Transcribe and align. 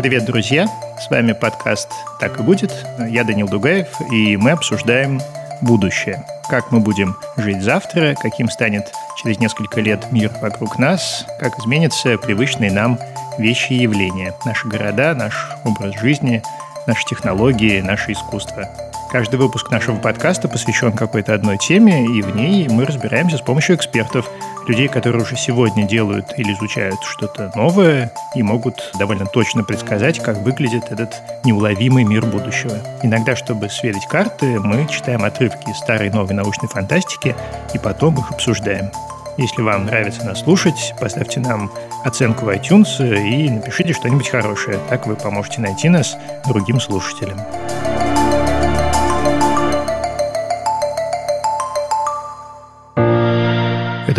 Привет, 0.00 0.24
друзья! 0.24 0.66
С 0.98 1.10
вами 1.10 1.32
подкаст 1.32 1.90
«Так 2.20 2.40
и 2.40 2.42
будет». 2.42 2.72
Я 3.10 3.22
Данил 3.22 3.46
Дугаев, 3.46 3.88
и 4.10 4.38
мы 4.38 4.52
обсуждаем 4.52 5.20
будущее. 5.60 6.24
Как 6.48 6.72
мы 6.72 6.80
будем 6.80 7.18
жить 7.36 7.60
завтра, 7.60 8.14
каким 8.18 8.48
станет 8.48 8.90
через 9.22 9.38
несколько 9.38 9.82
лет 9.82 10.10
мир 10.10 10.32
вокруг 10.40 10.78
нас, 10.78 11.26
как 11.38 11.58
изменятся 11.58 12.16
привычные 12.16 12.72
нам 12.72 12.98
вещи 13.36 13.74
и 13.74 13.82
явления, 13.82 14.32
наши 14.46 14.66
города, 14.68 15.14
наш 15.14 15.34
образ 15.66 15.94
жизни, 16.00 16.42
наши 16.86 17.04
технологии, 17.04 17.82
наше 17.82 18.12
искусство– 18.12 18.70
Каждый 19.10 19.40
выпуск 19.40 19.72
нашего 19.72 19.96
подкаста 19.96 20.46
посвящен 20.48 20.92
какой-то 20.92 21.34
одной 21.34 21.58
теме, 21.58 22.04
и 22.04 22.22
в 22.22 22.36
ней 22.36 22.68
мы 22.68 22.86
разбираемся 22.86 23.38
с 23.38 23.40
помощью 23.40 23.74
экспертов, 23.74 24.30
людей, 24.68 24.86
которые 24.86 25.24
уже 25.24 25.36
сегодня 25.36 25.84
делают 25.84 26.26
или 26.36 26.52
изучают 26.52 27.02
что-то 27.02 27.50
новое 27.56 28.12
и 28.36 28.42
могут 28.44 28.92
довольно 29.00 29.26
точно 29.26 29.64
предсказать, 29.64 30.20
как 30.20 30.38
выглядит 30.38 30.92
этот 30.92 31.12
неуловимый 31.44 32.04
мир 32.04 32.24
будущего. 32.24 32.78
Иногда, 33.02 33.34
чтобы 33.34 33.68
сверить 33.68 34.06
карты, 34.06 34.60
мы 34.60 34.86
читаем 34.86 35.24
отрывки 35.24 35.72
старой 35.72 36.06
и 36.06 36.12
новой 36.12 36.34
научной 36.34 36.68
фантастики 36.68 37.34
и 37.74 37.78
потом 37.78 38.14
их 38.14 38.30
обсуждаем. 38.30 38.92
Если 39.38 39.62
вам 39.62 39.86
нравится 39.86 40.24
нас 40.24 40.42
слушать, 40.42 40.94
поставьте 41.00 41.40
нам 41.40 41.72
оценку 42.04 42.44
в 42.44 42.48
iTunes 42.50 43.00
и 43.00 43.50
напишите 43.50 43.92
что-нибудь 43.92 44.28
хорошее. 44.28 44.78
Так 44.88 45.08
вы 45.08 45.16
поможете 45.16 45.62
найти 45.62 45.88
нас 45.88 46.16
другим 46.46 46.78
слушателям. 46.78 47.40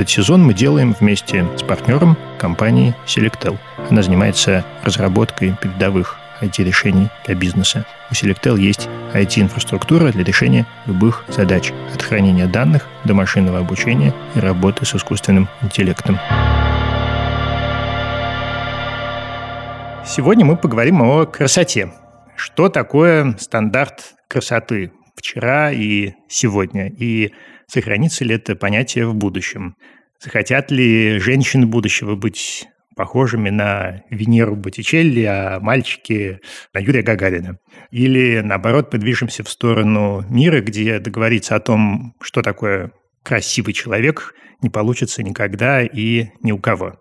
Этот 0.02 0.09
сезон 0.09 0.44
мы 0.44 0.55
делаем 0.55 0.95
вместе 0.99 1.45
с 1.55 1.61
партнером 1.61 2.17
компании 2.39 2.95
Selectel. 3.05 3.59
Она 3.91 4.02
занимается 4.02 4.66
разработкой 4.81 5.55
передовых 5.61 6.17
IT-решений 6.41 7.09
для 7.27 7.35
бизнеса. 7.35 7.85
У 8.09 8.16
Selectel 8.16 8.59
есть 8.59 8.89
IT-инфраструктура 9.13 10.11
для 10.11 10.23
решения 10.23 10.66
любых 10.88 11.23
задач, 11.27 11.72
от 11.94 12.02
хранения 12.02 12.47
данных 12.47 12.88
до 13.05 13.13
машинного 13.13 13.59
обучения 13.59 14.11
и 14.33 14.39
работы 14.39 14.88
с 14.88 14.95
искусственным 14.95 15.47
интеллектом. 15.61 16.17
Сегодня 20.03 20.45
мы 20.45 20.57
поговорим 20.57 21.03
о 21.03 21.27
красоте. 21.27 21.91
Что 22.35 22.69
такое 22.69 23.35
стандарт 23.38 24.16
красоты 24.27 24.94
вчера 25.16 25.72
и 25.72 26.13
сегодня? 26.27 26.88
И 26.88 27.33
Сохранится 27.72 28.25
ли 28.25 28.36
это 28.36 28.58
понятие 28.58 29.08
в 29.08 29.16
будущем? 29.16 29.77
Захотят 30.19 30.72
ли 30.72 31.19
женщины 31.19 31.66
будущего 31.66 32.17
быть 32.17 32.67
похожими 32.97 33.50
на 33.50 34.03
Венеру 34.09 34.58
Боттичелли, 34.58 35.23
а 35.23 35.61
мальчики 35.61 36.41
на 36.73 36.80
Юрия 36.80 37.02
Гагарина? 37.02 37.59
Или, 37.89 38.41
наоборот, 38.41 38.89
подвижемся 38.89 39.45
в 39.45 39.50
сторону 39.50 40.25
мира, 40.30 40.59
где 40.59 41.00
договориться 41.00 41.55
о 41.55 41.61
том, 41.61 42.13
что 42.19 42.41
такое 42.41 42.91
красивый 43.23 43.73
человек, 43.73 44.33
не 44.61 44.69
получится 44.69 45.23
никогда 45.23 45.81
и 45.81 46.28
ни 46.41 46.52
у 46.52 46.58
кого. 46.58 47.00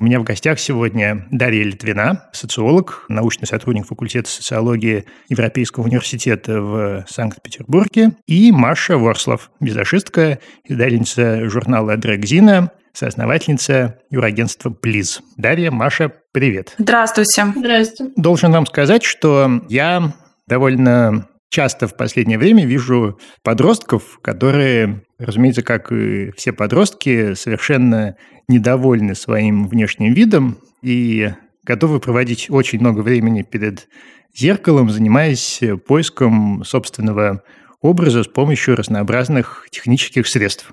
У 0.00 0.04
меня 0.04 0.20
в 0.20 0.22
гостях 0.22 0.60
сегодня 0.60 1.26
Дарья 1.32 1.64
Литвина, 1.64 2.28
социолог, 2.32 3.04
научный 3.08 3.46
сотрудник 3.46 3.84
факультета 3.84 4.30
социологии 4.30 5.06
Европейского 5.28 5.84
университета 5.84 6.60
в 6.60 7.04
Санкт-Петербурге, 7.08 8.12
и 8.28 8.52
Маша 8.52 8.96
Ворслов, 8.96 9.50
визажистка, 9.58 10.38
издательница 10.64 11.48
журнала 11.50 11.96
«Дрэгзина», 11.96 12.70
соосновательница 12.92 13.98
юрагентства 14.08 14.70
«Плиз». 14.70 15.20
Дарья, 15.36 15.72
Маша, 15.72 16.12
привет. 16.30 16.76
Здравствуйте. 16.78 17.52
Здравствуйте. 17.56 18.12
Должен 18.14 18.52
вам 18.52 18.66
сказать, 18.66 19.02
что 19.02 19.62
я 19.68 20.14
довольно 20.46 21.26
часто 21.50 21.88
в 21.88 21.96
последнее 21.96 22.38
время 22.38 22.64
вижу 22.66 23.18
подростков, 23.42 24.20
которые, 24.22 25.02
разумеется, 25.18 25.62
как 25.62 25.92
и 25.92 26.30
все 26.36 26.52
подростки, 26.52 27.34
совершенно 27.34 28.16
недовольны 28.48 29.14
своим 29.14 29.68
внешним 29.68 30.14
видом 30.14 30.58
и 30.82 31.30
готовы 31.64 32.00
проводить 32.00 32.48
очень 32.50 32.80
много 32.80 33.00
времени 33.00 33.42
перед 33.42 33.88
зеркалом, 34.34 34.90
занимаясь 34.90 35.60
поиском 35.86 36.64
собственного 36.64 37.42
образа 37.80 38.22
с 38.22 38.28
помощью 38.28 38.76
разнообразных 38.76 39.66
технических 39.70 40.26
средств. 40.26 40.72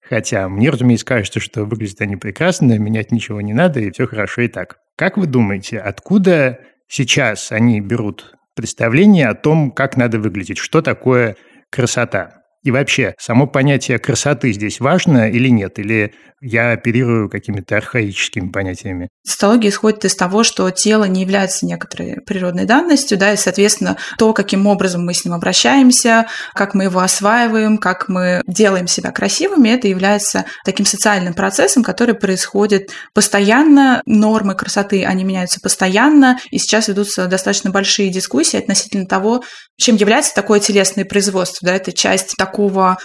Хотя 0.00 0.48
мне, 0.48 0.70
разумеется, 0.70 1.06
кажется, 1.06 1.40
что 1.40 1.64
выглядят 1.64 2.00
они 2.00 2.16
прекрасно, 2.16 2.78
менять 2.78 3.10
ничего 3.10 3.40
не 3.40 3.54
надо, 3.54 3.80
и 3.80 3.90
все 3.90 4.06
хорошо 4.06 4.42
и 4.42 4.48
так. 4.48 4.76
Как 4.96 5.16
вы 5.16 5.26
думаете, 5.26 5.78
откуда 5.78 6.60
сейчас 6.88 7.50
они 7.52 7.80
берут 7.80 8.34
представление 8.54 9.28
о 9.28 9.34
том, 9.34 9.70
как 9.70 9.96
надо 9.96 10.18
выглядеть, 10.18 10.58
что 10.58 10.82
такое 10.82 11.36
красота? 11.70 12.43
И 12.64 12.70
вообще, 12.70 13.14
само 13.18 13.46
понятие 13.46 13.98
красоты 13.98 14.52
здесь 14.52 14.80
важно 14.80 15.30
или 15.30 15.48
нет? 15.48 15.78
Или 15.78 16.14
я 16.40 16.72
оперирую 16.72 17.28
какими-то 17.28 17.76
архаическими 17.76 18.48
понятиями? 18.48 19.08
Социология 19.22 19.70
исходит 19.70 20.04
из 20.06 20.16
того, 20.16 20.44
что 20.44 20.70
тело 20.70 21.04
не 21.04 21.22
является 21.22 21.66
некоторой 21.66 22.16
природной 22.26 22.64
данностью, 22.64 23.18
да, 23.18 23.32
и, 23.32 23.36
соответственно, 23.36 23.96
то, 24.18 24.32
каким 24.32 24.66
образом 24.66 25.04
мы 25.04 25.12
с 25.12 25.24
ним 25.24 25.34
обращаемся, 25.34 26.26
как 26.54 26.74
мы 26.74 26.84
его 26.84 27.00
осваиваем, 27.00 27.76
как 27.76 28.08
мы 28.08 28.42
делаем 28.46 28.86
себя 28.86 29.10
красивыми, 29.10 29.68
это 29.68 29.88
является 29.88 30.46
таким 30.64 30.86
социальным 30.86 31.34
процессом, 31.34 31.82
который 31.82 32.14
происходит 32.14 32.90
постоянно. 33.12 34.02
Нормы 34.06 34.54
красоты, 34.54 35.04
они 35.04 35.24
меняются 35.24 35.60
постоянно, 35.60 36.38
и 36.50 36.58
сейчас 36.58 36.88
ведутся 36.88 37.26
достаточно 37.26 37.70
большие 37.70 38.10
дискуссии 38.10 38.58
относительно 38.58 39.06
того, 39.06 39.44
чем 39.76 39.96
является 39.96 40.34
такое 40.34 40.60
телесное 40.60 41.04
производство. 41.04 41.66
Да, 41.66 41.74
это 41.74 41.92
часть 41.92 42.34
такого 42.38 42.53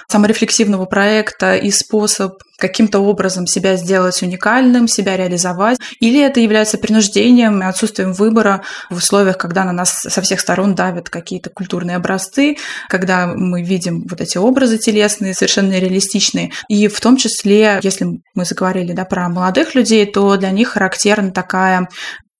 саморефлексивного 0.07 0.85
проекта 0.85 1.55
и 1.55 1.71
способ 1.71 2.41
каким-то 2.59 2.99
образом 2.99 3.47
себя 3.47 3.75
сделать 3.77 4.21
уникальным, 4.21 4.87
себя 4.87 5.17
реализовать, 5.17 5.79
или 5.99 6.21
это 6.21 6.39
является 6.39 6.77
принуждением 6.77 7.61
и 7.61 7.65
отсутствием 7.65 8.13
выбора 8.13 8.63
в 8.89 8.97
условиях, 8.97 9.37
когда 9.37 9.63
на 9.63 9.71
нас 9.71 9.91
со 9.91 10.21
всех 10.21 10.39
сторон 10.39 10.75
давят 10.75 11.09
какие-то 11.09 11.49
культурные 11.49 11.95
образцы, 11.95 12.57
когда 12.89 13.27
мы 13.27 13.63
видим 13.63 14.05
вот 14.09 14.21
эти 14.21 14.37
образы 14.37 14.77
телесные, 14.77 15.33
совершенно 15.33 15.79
реалистичные. 15.79 16.51
И 16.67 16.87
в 16.87 16.99
том 16.99 17.17
числе, 17.17 17.79
если 17.81 18.21
мы 18.35 18.45
заговорили 18.45 18.91
да, 18.91 19.05
про 19.05 19.29
молодых 19.29 19.73
людей, 19.73 20.05
то 20.05 20.35
для 20.35 20.51
них 20.51 20.69
характерна 20.69 21.31
такая 21.31 21.87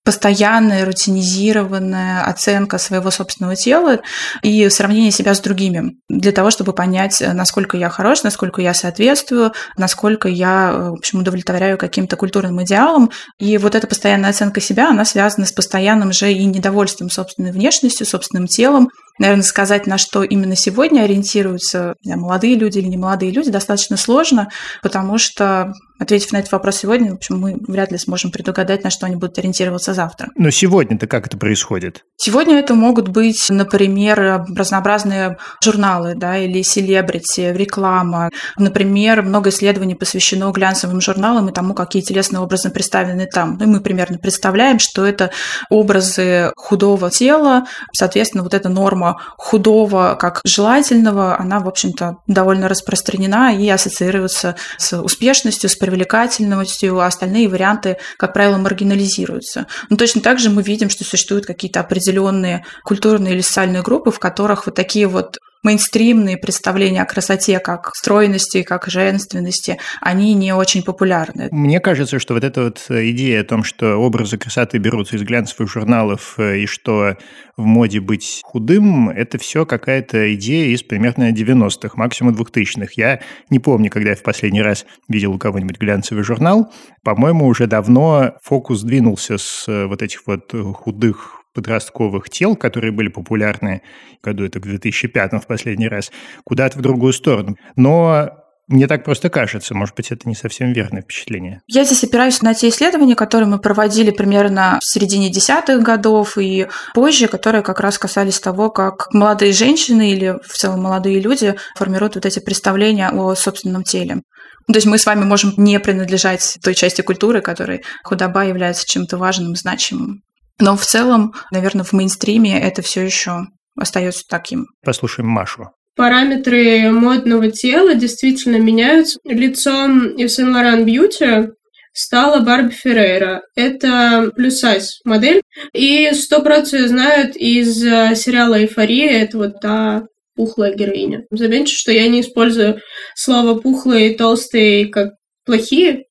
постоянная, 0.04 0.86
рутинизированная 0.86 2.24
оценка 2.24 2.78
своего 2.78 3.12
собственного 3.12 3.56
тела 3.56 4.00
и 4.42 4.70
сравнение 4.70 5.12
себя 5.12 5.34
с 5.34 5.40
другими 5.40 5.98
для 6.10 6.32
того, 6.32 6.52
чтобы 6.52 6.74
понять, 6.74 7.22
насколько 7.22 7.78
я 7.78 7.90
хорош, 7.90 8.24
насколько 8.24 8.62
я 8.62 8.74
соответствую, 8.74 9.54
насколько 9.78 10.28
я, 10.28 10.72
в 10.74 10.94
общем, 10.94 11.20
удовлетворяю 11.20 11.78
каким-то 11.78 12.16
культурным 12.16 12.64
идеалам. 12.64 13.12
И 13.40 13.58
вот 13.58 13.76
эта 13.76 13.88
постоянная 13.88 14.32
оценка 14.32 14.62
себя, 14.62 14.90
она 14.90 15.06
связана 15.06 15.46
с 15.46 15.52
постоянным 15.52 16.14
же 16.14 16.32
и 16.32 16.46
недовольством 16.46 17.10
собственной 17.10 17.52
внешностью, 17.52 18.08
собственным 18.08 18.48
телом, 18.48 18.90
наверное, 19.20 19.44
сказать, 19.44 19.86
на 19.86 19.98
что 19.98 20.24
именно 20.24 20.56
сегодня 20.56 21.02
ориентируются 21.02 21.96
молодые 22.04 22.56
люди 22.56 22.80
или 22.80 22.88
не 22.88 22.98
молодые 22.98 23.32
люди, 23.32 23.52
достаточно 23.52 23.98
сложно, 23.98 24.50
потому 24.82 25.18
что 25.18 25.74
Ответив 26.00 26.32
на 26.32 26.38
этот 26.38 26.54
вопрос 26.54 26.78
сегодня, 26.78 27.12
в 27.12 27.16
общем, 27.16 27.38
мы 27.38 27.58
вряд 27.68 27.92
ли 27.92 27.98
сможем 27.98 28.32
предугадать, 28.32 28.86
на 28.86 28.90
что 28.90 29.06
они 29.06 29.18
будут 29.18 29.38
ориентироваться 29.38 29.94
завтра. 29.94 30.30
Но 30.38 30.50
сегодня-то 30.50 31.08
как 31.08 31.28
это 31.28 31.38
происходит? 31.38 32.06
Сегодня 32.16 32.58
это 32.58 32.74
могут 32.74 33.10
быть, 33.10 33.48
например, 33.50 34.46
разнообразные 34.56 35.38
журналы 35.62 36.14
да, 36.16 36.38
или 36.38 36.62
селебрити, 36.62 37.52
реклама. 37.54 38.30
Например, 38.58 39.24
много 39.24 39.50
исследований 39.50 39.96
посвящено 39.96 40.52
глянцевым 40.52 41.02
журналам 41.02 41.50
и 41.50 41.54
тому, 41.54 41.74
какие 41.74 42.02
телесные 42.02 42.40
образы 42.40 42.70
представлены 42.70 43.28
там. 43.28 43.58
Ну, 43.60 43.66
и 43.66 43.68
мы 43.68 43.82
примерно 43.82 44.18
представляем, 44.20 44.80
что 44.80 45.06
это 45.06 45.32
образы 45.70 46.54
худого 46.56 47.12
тела, 47.12 47.66
соответственно, 47.94 48.44
вот 48.44 48.54
эта 48.54 48.70
норма 48.70 49.09
худого 49.38 50.18
как 50.20 50.42
желательного, 50.44 51.40
она, 51.40 51.60
в 51.60 51.68
общем-то, 51.68 52.18
довольно 52.28 52.68
распространена 52.68 53.56
и 53.56 53.68
ассоциируется 53.70 54.56
с 54.78 55.00
успешностью, 55.02 55.70
с 55.70 55.76
привлекательностью, 55.76 57.00
а 57.00 57.08
остальные 57.08 57.50
варианты, 57.50 57.98
как 58.18 58.34
правило, 58.34 58.58
маргинализируются. 58.58 59.68
Но 59.90 59.98
точно 59.98 60.22
так 60.22 60.40
же 60.40 60.50
мы 60.50 60.64
видим, 60.64 60.90
что 60.90 61.04
существуют 61.04 61.46
какие-то 61.46 61.80
определенные 61.80 62.66
культурные 62.84 63.34
или 63.34 63.42
социальные 63.42 63.82
группы, 63.82 64.12
в 64.12 64.20
которых 64.20 64.66
вот 64.66 64.76
такие 64.76 65.08
вот 65.08 65.38
мейнстримные 65.64 66.38
представления 66.38 67.02
о 67.02 67.06
красоте, 67.06 67.60
как 67.60 67.92
стройности, 67.96 68.64
как 68.64 68.88
женственности, 68.88 69.78
они 70.02 70.34
не 70.34 70.54
очень 70.54 70.84
популярны. 70.84 71.50
Мне 71.52 71.80
кажется, 71.80 72.20
что 72.20 72.34
вот 72.34 72.44
эта 72.44 72.64
вот 72.64 72.86
идея 72.90 73.42
о 73.42 73.44
том, 73.44 73.64
что 73.64 73.96
образы 73.98 74.38
красоты 74.38 74.78
берутся 74.78 75.18
из 75.18 75.24
глянцевых 75.24 75.70
журналов 75.70 76.36
э, 76.38 76.60
и 76.60 76.66
что 76.66 77.18
в 77.58 77.66
моде 77.66 78.00
быть 78.00 78.42
худым, 78.44 79.10
это 79.10 79.38
все 79.38 79.66
какая-то 79.66 80.34
идея 80.36 80.74
из 80.74 80.84
примерно 80.84 81.32
90-х, 81.32 81.92
максимум 81.96 82.36
2000-х. 82.36 82.94
Я 82.96 83.22
не 83.50 83.60
помню, 83.60 83.90
когда 83.90 84.12
я 84.12 84.16
в 84.16 84.24
последний 84.24 84.62
раз 84.62 84.86
видел 85.10 85.34
у 85.34 85.38
кого-нибудь 85.38 85.78
глянцевый 85.78 86.24
журнал. 86.24 86.72
По-моему, 87.04 87.46
уже 87.46 87.68
давно 87.68 88.36
фокус 88.44 88.82
двинулся 88.82 89.38
с 89.38 89.66
э, 89.68 89.86
вот 89.88 90.02
этих 90.02 90.26
вот 90.26 90.54
худых 90.76 91.39
подростковых 91.54 92.30
тел, 92.30 92.56
которые 92.56 92.92
были 92.92 93.08
популярны 93.08 93.82
году 94.24 94.46
это 94.46 94.60
в 94.60 94.64
2005 94.64 95.34
в 95.34 95.48
последний 95.48 95.88
раз, 95.88 96.12
куда-то 96.44 96.78
в 96.78 96.82
другую 96.82 97.14
сторону. 97.14 97.56
Но 97.76 98.30
мне 98.70 98.86
так 98.86 99.04
просто 99.04 99.32
кажется, 99.32 99.74
может 99.74 99.96
быть, 99.96 100.12
это 100.12 100.30
не 100.30 100.36
совсем 100.36 100.74
верное 100.74 101.02
впечатление. 101.02 101.62
Я 101.66 101.84
здесь 101.86 102.04
опираюсь 102.04 102.44
на 102.44 102.54
те 102.54 102.70
исследования, 102.70 103.16
которые 103.16 103.50
мы 103.50 103.58
проводили 103.58 104.12
примерно 104.12 104.78
в 104.80 104.86
середине 104.86 105.32
десятых 105.32 105.82
годов 105.82 106.38
и 106.38 106.68
позже, 106.94 107.28
которые 107.28 107.64
как 107.64 107.80
раз 107.80 107.98
касались 107.98 108.40
того, 108.40 108.70
как 108.70 109.12
молодые 109.12 109.54
женщины 109.54 110.12
или 110.12 110.36
в 110.46 110.54
целом 110.54 110.84
молодые 110.84 111.20
люди 111.20 111.56
формируют 111.76 112.14
вот 112.14 112.28
эти 112.28 112.40
представления 112.40 113.10
о 113.10 113.34
собственном 113.34 113.84
теле. 113.84 114.22
То 114.68 114.76
есть 114.76 114.86
мы 114.86 115.00
с 115.00 115.06
вами 115.08 115.24
можем 115.24 115.52
не 115.58 115.80
принадлежать 115.80 116.60
той 116.62 116.76
части 116.76 117.02
культуры, 117.02 117.42
которой 117.42 117.82
худоба 118.04 118.46
является 118.46 118.86
чем-то 118.86 119.18
важным, 119.18 119.56
значимым. 119.56 120.22
Но 120.60 120.76
в 120.76 120.86
целом, 120.86 121.34
наверное, 121.52 121.84
в 121.84 121.94
мейнстриме 121.94 122.60
это 122.62 122.82
все 122.82 123.02
еще 123.02 123.48
остается 123.76 124.24
таким. 124.28 124.68
Послушаем 124.84 125.30
Машу. 125.30 125.72
Параметры 125.96 126.92
модного 126.92 127.52
тела 127.52 127.96
действительно 127.96 128.58
меняются. 128.58 129.20
Лицом 129.26 130.16
Yves 130.16 130.28
Saint 130.28 130.54
Laurent 130.54 130.86
Beauty 130.86 131.50
стала 131.94 132.40
Барби 132.40 132.72
Феррейра. 132.72 133.42
Это 133.56 134.32
плюс-сайз 134.36 135.02
модель. 135.04 135.42
И 135.74 136.12
сто 136.14 136.42
процентов 136.42 136.90
знают 136.90 137.36
из 137.36 137.84
э, 137.84 138.16
сериала 138.16 138.60
«Эйфория». 138.60 139.24
Это 139.24 139.38
вот 139.38 139.60
та 139.60 140.04
пухлая 140.36 140.74
героиня. 140.74 141.26
Заметьте, 141.32 141.76
что 141.76 141.92
я 141.92 142.08
не 142.08 142.22
использую 142.22 142.80
слово 143.16 143.60
«пухлые» 143.60 144.14
и 144.14 144.18
«толстые» 144.18 144.88
как 144.88 145.10
плохие, 145.46 146.06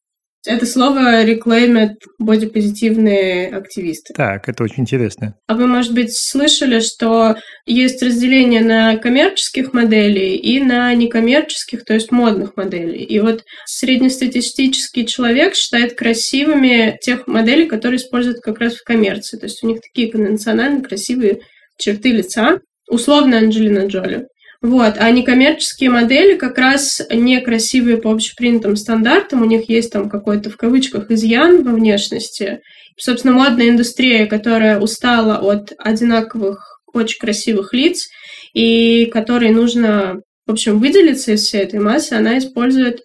это 0.47 0.67
слово 0.67 1.25
реклеймят 1.25 1.99
бодипозитивные 2.19 3.49
активисты. 3.49 4.15
Так, 4.15 4.49
это 4.49 4.65
очень 4.65 4.83
интересно. 4.83 5.35
А 5.47 5.55
вы, 5.55 5.67
может 5.67 5.93
быть, 5.93 6.17
слышали, 6.17 6.81
что 6.81 7.37
есть 7.67 8.03
разделение 8.03 8.61
на 8.61 8.97
коммерческих 8.97 9.73
моделей 9.73 10.37
и 10.37 10.61
на 10.61 10.95
некоммерческих, 10.95 11.85
то 11.85 11.95
есть 11.95 12.13
модных 12.13 12.57
моделей. 12.57 13.03
И 13.03 13.21
вот 13.21 13.45
среднестатистический 13.67 15.07
человек 15.07 15.55
считает 15.55 15.95
красивыми 15.95 16.99
тех 17.01 17.27
моделей, 17.27 17.67
которые 17.67 17.99
используют 17.99 18.41
как 18.41 18.61
раз 18.61 18.75
в 18.75 18.85
коммерции. 18.85 19.39
То 19.39 19.47
есть 19.47 19.63
у 19.65 19.69
них 19.69 19.81
такие 19.81 20.11
конвенционально 20.11 20.83
красивые 20.83 21.41
черты 21.77 22.13
лица. 22.13 22.61
Условно 22.89 23.39
Анджелина 23.39 23.87
Джоли. 23.87 24.27
Вот. 24.61 24.95
А 24.99 25.11
некоммерческие 25.11 25.91
модели 25.91 26.37
как 26.37 26.59
раз 26.59 27.01
некрасивые 27.11 27.99
по 27.99 28.11
общепринятым 28.11 28.77
стандартам, 28.77 29.43
у 29.43 29.45
них 29.45 29.69
есть 29.69 29.93
там 29.93 30.09
какой-то 30.09 30.51
в 30.51 30.57
кавычках 30.57 31.11
изъян 31.11 31.63
во 31.63 31.73
внешности. 31.73 32.61
Собственно, 32.97 33.35
модная 33.35 33.69
индустрия, 33.69 34.27
которая 34.27 34.81
устала 34.81 35.39
от 35.39 35.73
одинаковых, 35.79 36.81
очень 36.93 37.21
красивых 37.21 37.73
лиц, 37.73 38.09
и 38.53 39.07
которой 39.07 39.51
нужно, 39.51 40.17
в 40.47 40.53
общем, 40.53 40.81
выделиться 40.81 41.33
из 41.33 41.45
всей 41.45 41.63
этой 41.63 41.79
массы, 41.79 42.15
она 42.15 42.39
использует 42.39 43.01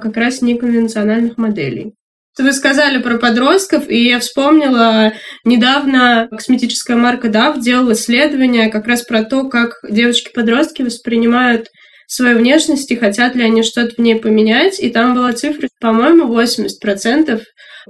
как 0.00 0.16
раз 0.16 0.42
неконвенциональных 0.42 1.36
моделей. 1.38 1.94
Вы 2.38 2.52
сказали 2.52 3.02
про 3.02 3.18
подростков, 3.18 3.90
и 3.90 4.06
я 4.06 4.18
вспомнила, 4.18 5.12
недавно 5.44 6.28
косметическая 6.30 6.96
марка 6.96 7.28
DAF 7.28 7.60
делала 7.60 7.92
исследование 7.92 8.68
как 8.68 8.86
раз 8.86 9.02
про 9.02 9.24
то, 9.24 9.48
как 9.48 9.76
девочки-подростки 9.88 10.82
воспринимают 10.82 11.68
свою 12.06 12.38
внешность 12.38 12.90
и 12.90 12.96
хотят 12.96 13.34
ли 13.34 13.42
они 13.42 13.62
что-то 13.62 13.94
в 13.94 13.98
ней 13.98 14.16
поменять. 14.16 14.78
И 14.80 14.90
там 14.90 15.14
была 15.14 15.32
цифра, 15.32 15.68
по-моему, 15.80 16.32
80% 16.32 17.40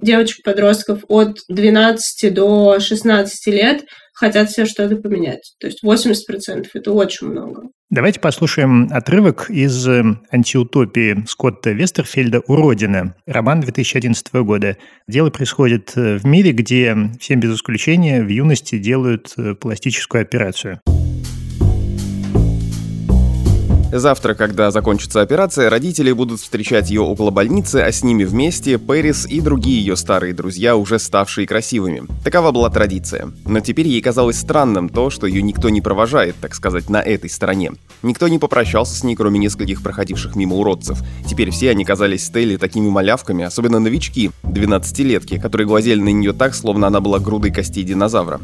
девочек-подростков 0.00 1.04
от 1.08 1.38
12 1.48 2.32
до 2.32 2.78
16 2.78 3.46
лет 3.48 3.84
хотят 4.22 4.50
все 4.50 4.66
что-то 4.66 4.96
поменять. 4.96 5.54
То 5.58 5.66
есть 5.66 5.82
80%– 5.84 6.68
это 6.74 6.92
очень 6.92 7.26
много. 7.26 7.64
Давайте 7.90 8.20
послушаем 8.20 8.88
отрывок 8.92 9.50
из 9.50 9.86
э, 9.88 10.02
антиутопии 10.30 11.24
Скотта 11.26 11.72
Вестерфельда 11.72 12.38
«Уродина», 12.46 13.16
роман 13.26 13.60
2011 13.62 14.32
года. 14.34 14.76
Дело 15.08 15.30
происходит 15.30 15.92
э, 15.96 16.18
в 16.18 16.24
мире, 16.24 16.52
где 16.52 16.96
всем 17.18 17.40
без 17.40 17.56
исключения 17.56 18.22
в 18.22 18.28
юности 18.28 18.78
делают 18.78 19.34
э, 19.36 19.56
пластическую 19.56 20.22
операцию. 20.22 20.80
Завтра, 23.94 24.32
когда 24.32 24.70
закончится 24.70 25.20
операция, 25.20 25.68
родители 25.68 26.12
будут 26.12 26.40
встречать 26.40 26.88
ее 26.88 27.02
около 27.02 27.30
больницы, 27.30 27.76
а 27.76 27.92
с 27.92 28.02
ними 28.02 28.24
вместе 28.24 28.78
Пэрис 28.78 29.26
и 29.26 29.42
другие 29.42 29.80
ее 29.80 29.96
старые 29.96 30.32
друзья, 30.32 30.76
уже 30.76 30.98
ставшие 30.98 31.46
красивыми. 31.46 32.04
Такова 32.24 32.52
была 32.52 32.70
традиция. 32.70 33.30
Но 33.44 33.60
теперь 33.60 33.86
ей 33.86 34.00
казалось 34.00 34.38
странным 34.38 34.88
то, 34.88 35.10
что 35.10 35.26
ее 35.26 35.42
никто 35.42 35.68
не 35.68 35.82
провожает, 35.82 36.36
так 36.40 36.54
сказать, 36.54 36.88
на 36.88 37.02
этой 37.02 37.28
стороне. 37.28 37.72
Никто 38.02 38.28
не 38.28 38.38
попрощался 38.38 38.94
с 38.94 39.04
ней, 39.04 39.14
кроме 39.14 39.38
нескольких 39.38 39.82
проходивших 39.82 40.36
мимо 40.36 40.56
уродцев. 40.56 40.98
Теперь 41.28 41.50
все 41.50 41.68
они 41.68 41.84
казались 41.84 42.24
Стелле 42.24 42.56
такими 42.56 42.88
малявками, 42.88 43.44
особенно 43.44 43.78
новички, 43.78 44.30
12-летки, 44.44 45.38
которые 45.38 45.66
глазели 45.66 46.00
на 46.00 46.08
нее 46.08 46.32
так, 46.32 46.54
словно 46.54 46.86
она 46.86 47.00
была 47.00 47.18
грудой 47.18 47.52
костей 47.52 47.84
динозавра. 47.84 48.40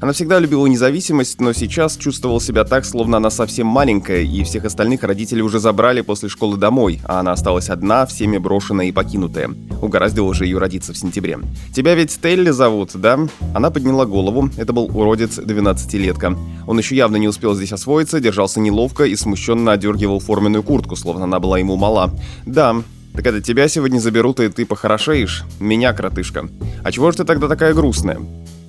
Она 0.00 0.12
всегда 0.12 0.38
любила 0.38 0.66
независимость, 0.66 1.40
но 1.40 1.52
сейчас 1.52 1.96
чувствовала 1.96 2.40
себя 2.40 2.64
так, 2.64 2.84
словно 2.84 3.16
она 3.16 3.30
совсем 3.30 3.66
маленькая, 3.66 4.22
и 4.22 4.44
всех 4.44 4.64
остальных 4.64 4.87
родители 4.96 5.40
уже 5.40 5.58
забрали 5.58 6.00
после 6.00 6.28
школы 6.28 6.56
домой, 6.56 7.00
а 7.04 7.20
она 7.20 7.32
осталась 7.32 7.68
одна, 7.68 8.06
всеми 8.06 8.38
брошенная 8.38 8.86
и 8.86 8.92
покинутая. 8.92 9.50
Угораздило 9.80 10.34
же 10.34 10.44
ее 10.44 10.58
родиться 10.58 10.92
в 10.92 10.96
сентябре. 10.96 11.38
«Тебя 11.74 11.94
ведь 11.94 12.12
Стелли 12.12 12.50
зовут, 12.50 12.92
да?» 12.94 13.18
Она 13.54 13.70
подняла 13.70 14.06
голову. 14.06 14.50
Это 14.56 14.72
был 14.72 14.84
уродец 14.84 15.38
12-летка. 15.38 16.36
Он 16.66 16.78
еще 16.78 16.96
явно 16.96 17.16
не 17.16 17.28
успел 17.28 17.54
здесь 17.54 17.72
освоиться, 17.72 18.20
держался 18.20 18.60
неловко 18.60 19.04
и 19.04 19.16
смущенно 19.16 19.72
одергивал 19.72 20.20
форменную 20.20 20.62
куртку, 20.62 20.96
словно 20.96 21.24
она 21.24 21.38
была 21.40 21.58
ему 21.58 21.76
мала. 21.76 22.10
«Да, 22.46 22.76
так 23.14 23.26
это 23.26 23.40
тебя 23.40 23.66
сегодня 23.66 23.98
заберут, 23.98 24.38
и 24.38 24.48
ты 24.48 24.64
похорошеешь? 24.64 25.44
Меня, 25.58 25.92
кротышка. 25.92 26.48
А 26.84 26.92
чего 26.92 27.10
же 27.10 27.16
ты 27.16 27.24
тогда 27.24 27.48
такая 27.48 27.74
грустная? 27.74 28.20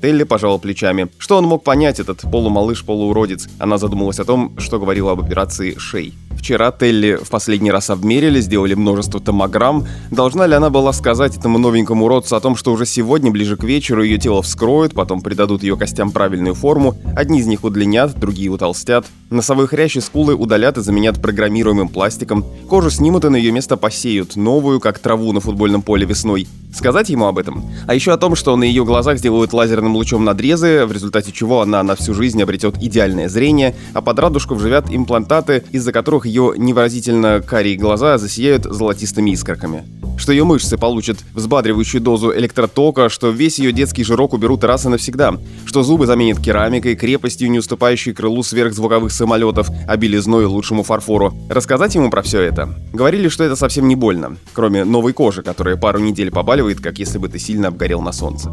Телли 0.02 0.24
пожала 0.24 0.58
плечами. 0.58 1.10
Что 1.18 1.38
он 1.38 1.46
мог 1.46 1.64
понять, 1.64 2.00
этот 2.00 2.22
полумалыш-полууродец? 2.24 3.50
Она 3.60 3.78
задумалась 3.78 4.20
о 4.20 4.26
том, 4.26 4.58
что 4.58 4.80
говорила 4.80 5.12
об 5.12 5.20
операции 5.20 5.76
«Шей». 5.78 6.14
Вчера 6.40 6.72
Телли 6.72 7.20
в 7.22 7.30
последний 7.30 7.70
раз 7.70 7.90
обмерили, 7.90 8.40
сделали 8.40 8.74
множество 8.74 9.20
томограмм. 9.20 9.86
Должна 10.10 10.48
ли 10.48 10.56
она 10.56 10.70
была 10.70 10.94
сказать 10.94 11.36
этому 11.36 11.58
новенькому 11.58 12.06
уродцу 12.06 12.38
о 12.38 12.40
том, 12.40 12.56
что 12.56 12.72
уже 12.72 12.86
сегодня, 12.86 13.30
ближе 13.30 13.58
к 13.58 13.64
вечеру, 13.66 14.04
ее 14.04 14.18
тело 14.18 14.42
вскроют, 14.42 14.94
потом 14.94 15.22
придадут 15.22 15.64
ее 15.64 15.76
костям 15.76 16.12
правильную 16.12 16.56
форму, 16.56 16.96
одни 17.14 17.40
из 17.40 17.46
них 17.46 17.66
удлинят, 17.66 18.18
другие 18.18 18.50
утолстят, 18.50 19.06
носовые 19.30 19.68
хрящи 19.68 20.00
скулы 20.00 20.34
удалят 20.34 20.78
и 20.78 20.82
заменят 20.82 21.22
программируемым 21.22 21.90
пластиком, 21.90 22.46
кожу 22.70 22.90
снимут 22.90 23.26
и 23.26 23.30
на 23.30 23.36
ее 23.36 23.52
место 23.52 23.76
посеют, 23.76 24.38
новую, 24.38 24.80
как 24.80 24.98
траву 25.00 25.34
на 25.34 25.42
футбольном 25.42 25.82
поле 25.82 26.06
весной. 26.06 26.48
Сказать 26.74 27.10
ему 27.10 27.26
об 27.26 27.38
этом? 27.38 27.70
А 27.88 27.96
еще 27.96 28.14
о 28.14 28.18
том, 28.18 28.36
что 28.36 28.56
на 28.56 28.64
ее 28.64 28.86
глазах 28.86 29.18
сделают 29.18 29.54
лазерным 29.54 29.89
лучом 29.96 30.26
надрезы, 30.26 30.86
в 30.86 30.92
результате 30.92 31.32
чего 31.32 31.62
она 31.62 31.84
на 31.84 31.96
всю 31.96 32.14
жизнь 32.14 32.42
обретет 32.42 32.78
идеальное 32.82 33.30
зрение, 33.30 33.76
а 33.94 34.02
под 34.02 34.20
радужку 34.20 34.56
вживят 34.56 34.86
имплантаты, 34.90 35.64
из-за 35.72 35.92
которых 35.92 36.26
ее 36.26 36.54
невыразительно 36.58 37.42
карие 37.46 37.78
глаза 37.78 38.18
засияют 38.18 38.66
золотистыми 38.66 39.32
искорками. 39.32 39.84
Что 40.18 40.34
ее 40.34 40.44
мышцы 40.44 40.78
получат 40.78 41.18
взбадривающую 41.34 42.02
дозу 42.02 42.36
электротока, 42.36 43.08
что 43.08 43.30
весь 43.30 43.58
ее 43.58 43.72
детский 43.72 44.04
жирок 44.04 44.34
уберут 44.34 44.66
раз 44.66 44.86
и 44.86 44.90
навсегда, 44.90 45.36
что 45.66 45.82
зубы 45.82 46.08
заменят 46.08 46.42
керамикой, 46.42 46.96
крепостью, 46.96 47.50
не 47.50 47.60
уступающей 47.60 48.14
крылу 48.14 48.44
сверхзвуковых 48.44 49.14
самолетов, 49.14 49.70
а 49.88 49.96
белизной 49.96 50.46
лучшему 50.46 50.84
фарфору. 50.84 51.34
Рассказать 51.50 51.96
ему 51.96 52.10
про 52.10 52.22
все 52.22 52.42
это? 52.42 52.76
Говорили, 52.92 53.30
что 53.30 53.46
это 53.46 53.56
совсем 53.56 53.88
не 53.88 53.96
больно, 53.96 54.36
кроме 54.54 54.84
новой 54.84 55.14
кожи, 55.14 55.42
которая 55.42 55.78
пару 55.78 56.00
недель 56.00 56.32
побаливает, 56.32 56.82
как 56.82 57.00
если 57.00 57.18
бы 57.18 57.30
ты 57.30 57.40
сильно 57.40 57.70
обгорел 57.70 58.02
на 58.02 58.12
солнце. 58.12 58.52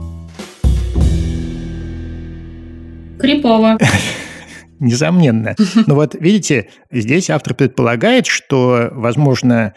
Крипово. 3.19 3.79
Несомненно. 4.79 5.55
Но 5.87 5.95
вот 5.95 6.15
видите, 6.15 6.69
здесь 6.91 7.31
автор 7.31 7.55
предполагает, 7.55 8.27
что, 8.27 8.89
возможно, 8.93 9.73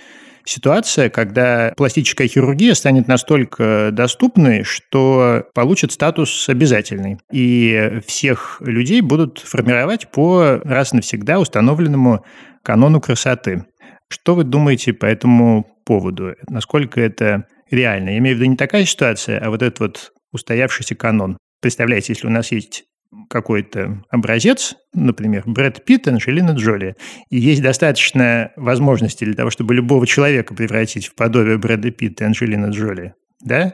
ситуация, 0.46 1.10
когда 1.10 1.74
пластическая 1.78 2.28
хирургия 2.28 2.74
станет 2.74 3.08
настолько 3.08 3.90
доступной, 3.94 4.64
что 4.64 5.46
получит 5.54 5.92
статус 5.92 6.50
обязательный. 6.50 7.18
И 7.32 8.02
всех 8.06 8.62
людей 8.62 9.02
будут 9.02 9.40
формировать 9.40 10.10
по 10.12 10.60
раз 10.64 10.92
навсегда 10.92 11.40
установленному 11.40 12.26
канону 12.64 13.00
красоты. 13.00 13.66
Что 14.12 14.36
вы 14.36 14.44
думаете 14.44 14.92
по 14.92 15.06
этому 15.06 15.66
поводу? 15.86 16.36
Насколько 16.50 17.00
это 17.00 17.46
реально? 17.70 18.10
Я 18.10 18.18
имею 18.18 18.36
в 18.36 18.40
виду 18.40 18.50
не 18.50 18.58
такая 18.58 18.86
ситуация, 18.86 19.40
а 19.40 19.50
вот 19.50 19.62
этот 19.62 19.80
вот 19.80 20.12
устоявшийся 20.34 20.96
канон. 20.96 21.38
Представляете, 21.62 22.14
если 22.14 22.28
у 22.28 22.32
нас 22.32 22.52
есть 22.52 22.86
какой-то 23.30 24.04
образец, 24.10 24.76
например, 24.94 25.44
Брэд 25.46 25.84
Питт, 25.84 26.08
Анджелина 26.08 26.52
Джоли, 26.52 26.96
и 27.30 27.38
есть 27.38 27.62
достаточно 27.62 28.52
возможностей 28.56 29.26
для 29.26 29.36
того, 29.36 29.50
чтобы 29.50 29.76
любого 29.76 30.06
человека 30.06 30.54
превратить 30.54 31.08
в 31.08 31.16
подобие 31.16 31.58
Брэда 31.58 31.92
Питта 31.92 32.24
и 32.24 32.28
Анджелины 32.28 32.72
Джоли, 32.72 33.14
да? 33.42 33.74